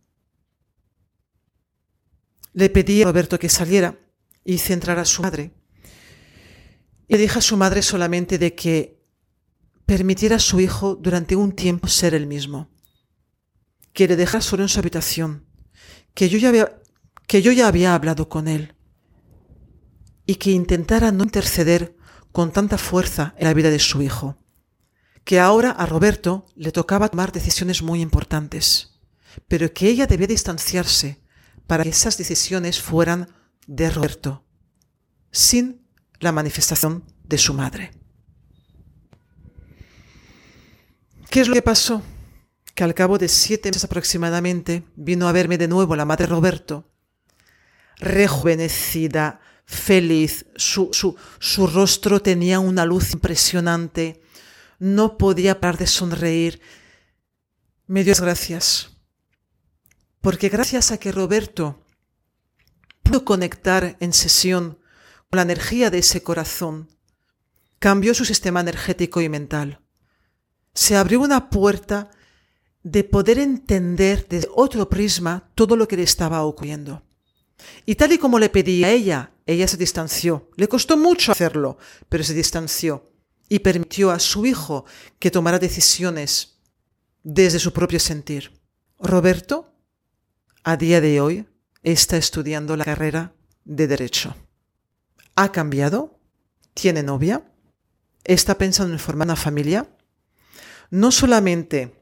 Le 2.57 2.71
pedí 2.71 3.03
a 3.03 3.05
Roberto 3.05 3.39
que 3.39 3.51
saliera 3.51 3.99
y 4.43 4.57
centrara 4.57 5.03
a 5.03 5.05
su 5.05 5.21
madre. 5.21 5.53
Y 7.07 7.13
le 7.13 7.19
dije 7.19 7.39
a 7.39 7.43
su 7.43 7.59
madre 7.59 7.83
solamente 7.83 8.39
de 8.39 8.55
que 8.55 9.05
permitiera 9.85 10.37
a 10.37 10.47
su 10.49 10.59
hijo 10.59 10.97
durante 10.97 11.37
un 11.37 11.53
tiempo 11.53 11.87
ser 11.87 12.15
el 12.15 12.27
mismo. 12.27 12.71
Que 13.93 14.09
le 14.09 14.17
dejara 14.17 14.41
solo 14.41 14.63
en 14.63 14.71
su 14.71 14.79
habitación. 14.79 15.45
Que 16.15 16.31
yo 16.31 16.39
ya 16.39 16.49
había, 16.49 16.81
que 17.27 17.43
yo 17.43 17.53
ya 17.53 17.69
había 17.69 17.95
hablado 17.95 18.31
con 18.31 18.49
él 18.49 18.75
y 20.25 20.37
que 20.37 20.51
intentara 20.51 21.13
no 21.13 21.25
interceder 21.25 21.95
con 22.33 22.53
tanta 22.53 22.79
fuerza 22.79 23.35
en 23.37 23.49
la 23.49 23.55
vida 23.55 23.71
de 23.71 23.79
su 23.79 24.01
hijo, 24.01 24.39
que 25.25 25.41
ahora 25.41 25.73
a 25.73 25.85
Roberto 25.85 26.47
le 26.57 26.73
tocaba 26.73 27.11
tomar 27.11 27.33
decisiones 27.33 27.83
muy 27.83 28.01
importantes, 28.01 28.99
pero 29.47 29.73
que 29.75 29.89
ella 29.89 30.07
debía 30.07 30.27
distanciarse 30.27 31.21
para 31.67 31.83
que 31.83 31.91
esas 31.91 32.17
decisiones 32.19 32.81
fueran 32.81 33.29
de 33.67 33.91
Roberto, 33.91 34.45
sin 35.31 35.87
la 36.21 36.33
manifestación 36.33 37.05
de 37.25 37.39
su 37.39 37.55
madre. 37.55 37.91
¿Qué 41.31 41.41
es 41.41 41.49
lo 41.49 41.55
que 41.55 41.63
pasó? 41.63 42.03
Que 42.75 42.85
al 42.85 42.95
cabo 42.95 43.19
de 43.19 43.29
siete 43.29 43.69
meses 43.69 43.85
aproximadamente 43.85 44.85
vino 44.95 45.29
a 45.29 45.33
verme 45.33 45.59
de 45.59 45.69
nuevo 45.69 45.97
la 45.97 46.05
madre 46.05 46.27
Roberto, 46.27 46.91
rejuvenecida, 47.97 49.41
feliz, 49.65 50.47
su, 50.57 50.91
su, 50.93 51.17
su 51.41 51.67
rostro 51.67 52.23
tenía 52.23 52.61
una 52.61 52.85
luz 52.85 53.13
impresionante, 53.13 54.23
no 54.79 55.19
podía 55.19 55.61
parar 55.61 55.79
de 55.79 55.87
sonreír. 55.87 56.61
Me 57.87 58.05
dio 58.05 58.15
gracias, 58.15 58.96
porque 60.27 60.49
gracias 60.49 60.91
a 60.91 60.99
que 60.99 61.13
Roberto 61.13 61.85
pudo 63.05 63.25
conectar 63.25 63.97
en 64.01 64.13
sesión 64.13 64.81
con 65.31 65.37
la 65.37 65.43
energía 65.43 65.89
de 65.89 65.99
ese 65.99 66.25
corazón, 66.25 66.89
cambió 67.79 68.13
su 68.13 68.25
sistema 68.25 68.59
energético 68.59 69.21
y 69.21 69.29
mental. 69.29 69.79
Se 70.75 70.97
abrió 70.97 71.21
una 71.21 71.49
puerta 71.49 72.11
de 72.83 73.05
poder 73.05 73.39
entender 73.39 74.27
desde 74.29 74.49
otro 74.57 74.89
prisma 74.89 75.49
todo 75.55 75.77
lo 75.77 75.87
que 75.87 75.97
le 75.97 76.03
estaba 76.03 76.43
ocurriendo. 76.43 77.05
Y 77.85 77.95
tal 77.95 78.11
y 78.11 78.19
como 78.19 78.41
le 78.41 78.49
pedía 78.49 78.89
a 78.89 78.91
ella, 78.91 79.31
ella 79.47 79.69
se 79.69 79.77
distanció. 79.77 80.51
Le 80.57 80.67
costó 80.67 80.97
mucho 80.97 81.31
hacerlo, 81.31 81.79
pero 82.09 82.25
se 82.25 82.35
distanció 82.35 83.13
y 83.49 83.61
permitió 83.61 84.11
a 84.11 84.19
su 84.19 84.45
hijo 84.45 84.87
que 85.21 85.31
tomara 85.31 85.61
decisiones 85.61 86.59
desde 87.23 87.61
su 87.61 87.73
propio 87.73 88.01
sentir. 88.01 88.61
Roberto, 88.99 89.76
a 90.67 90.77
día 90.77 91.01
de 91.01 91.21
hoy, 91.21 91.47
está 91.85 92.17
estudiando 92.17 92.77
la 92.77 92.85
carrera 92.85 93.33
de 93.65 93.87
Derecho. 93.87 94.35
¿Ha 95.37 95.53
cambiado? 95.53 96.19
¿Tiene 96.75 97.05
novia? 97.05 97.53
¿Está 98.25 98.59
pensando 98.59 98.93
en 98.93 98.99
formar 98.99 99.29
una 99.29 99.37
familia? 99.37 99.89
No 100.91 101.13
solamente 101.13 101.95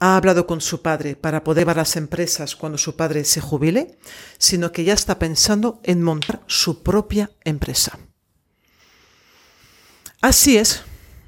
ha 0.00 0.18
hablado 0.18 0.46
con 0.46 0.60
su 0.60 0.82
padre 0.82 1.16
para 1.16 1.44
poder 1.44 1.62
llevar 1.62 1.78
las 1.78 1.96
empresas 1.96 2.56
cuando 2.56 2.76
su 2.76 2.94
padre 2.94 3.24
se 3.24 3.40
jubile, 3.40 3.98
sino 4.36 4.70
que 4.70 4.84
ya 4.84 4.92
está 4.92 5.18
pensando 5.18 5.80
en 5.82 6.02
montar 6.02 6.42
su 6.48 6.82
propia 6.82 7.30
empresa. 7.42 7.98
Así 10.20 10.58
es, 10.58 10.82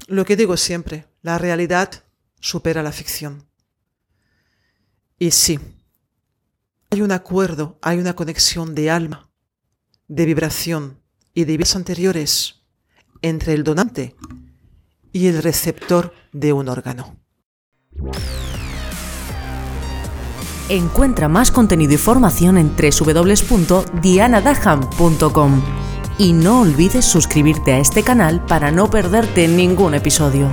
lo 0.05 0.25
que 0.25 0.35
digo 0.35 0.57
siempre, 0.57 1.07
la 1.23 1.39
realidad 1.39 2.03
supera 2.39 2.83
la 2.83 2.91
ficción. 2.91 3.49
Y 5.17 5.31
sí, 5.31 5.59
hay 6.95 7.01
un 7.01 7.11
acuerdo, 7.11 7.77
hay 7.81 7.99
una 7.99 8.13
conexión 8.13 8.73
de 8.73 8.89
alma, 8.89 9.29
de 10.07 10.25
vibración 10.25 11.01
y 11.33 11.43
de 11.43 11.57
vidas 11.57 11.75
anteriores 11.75 12.61
entre 13.21 13.53
el 13.53 13.65
donante 13.65 14.15
y 15.11 15.27
el 15.27 15.43
receptor 15.43 16.13
de 16.31 16.53
un 16.53 16.69
órgano. 16.69 17.17
Encuentra 20.69 21.27
más 21.27 21.51
contenido 21.51 21.91
y 21.91 21.97
formación 21.97 22.57
en 22.57 22.73
www.dianadaham.com 22.77 25.61
y 26.17 26.31
no 26.31 26.61
olvides 26.61 27.03
suscribirte 27.03 27.73
a 27.73 27.79
este 27.79 28.03
canal 28.03 28.45
para 28.45 28.71
no 28.71 28.89
perderte 28.89 29.49
ningún 29.49 29.95
episodio. 29.95 30.49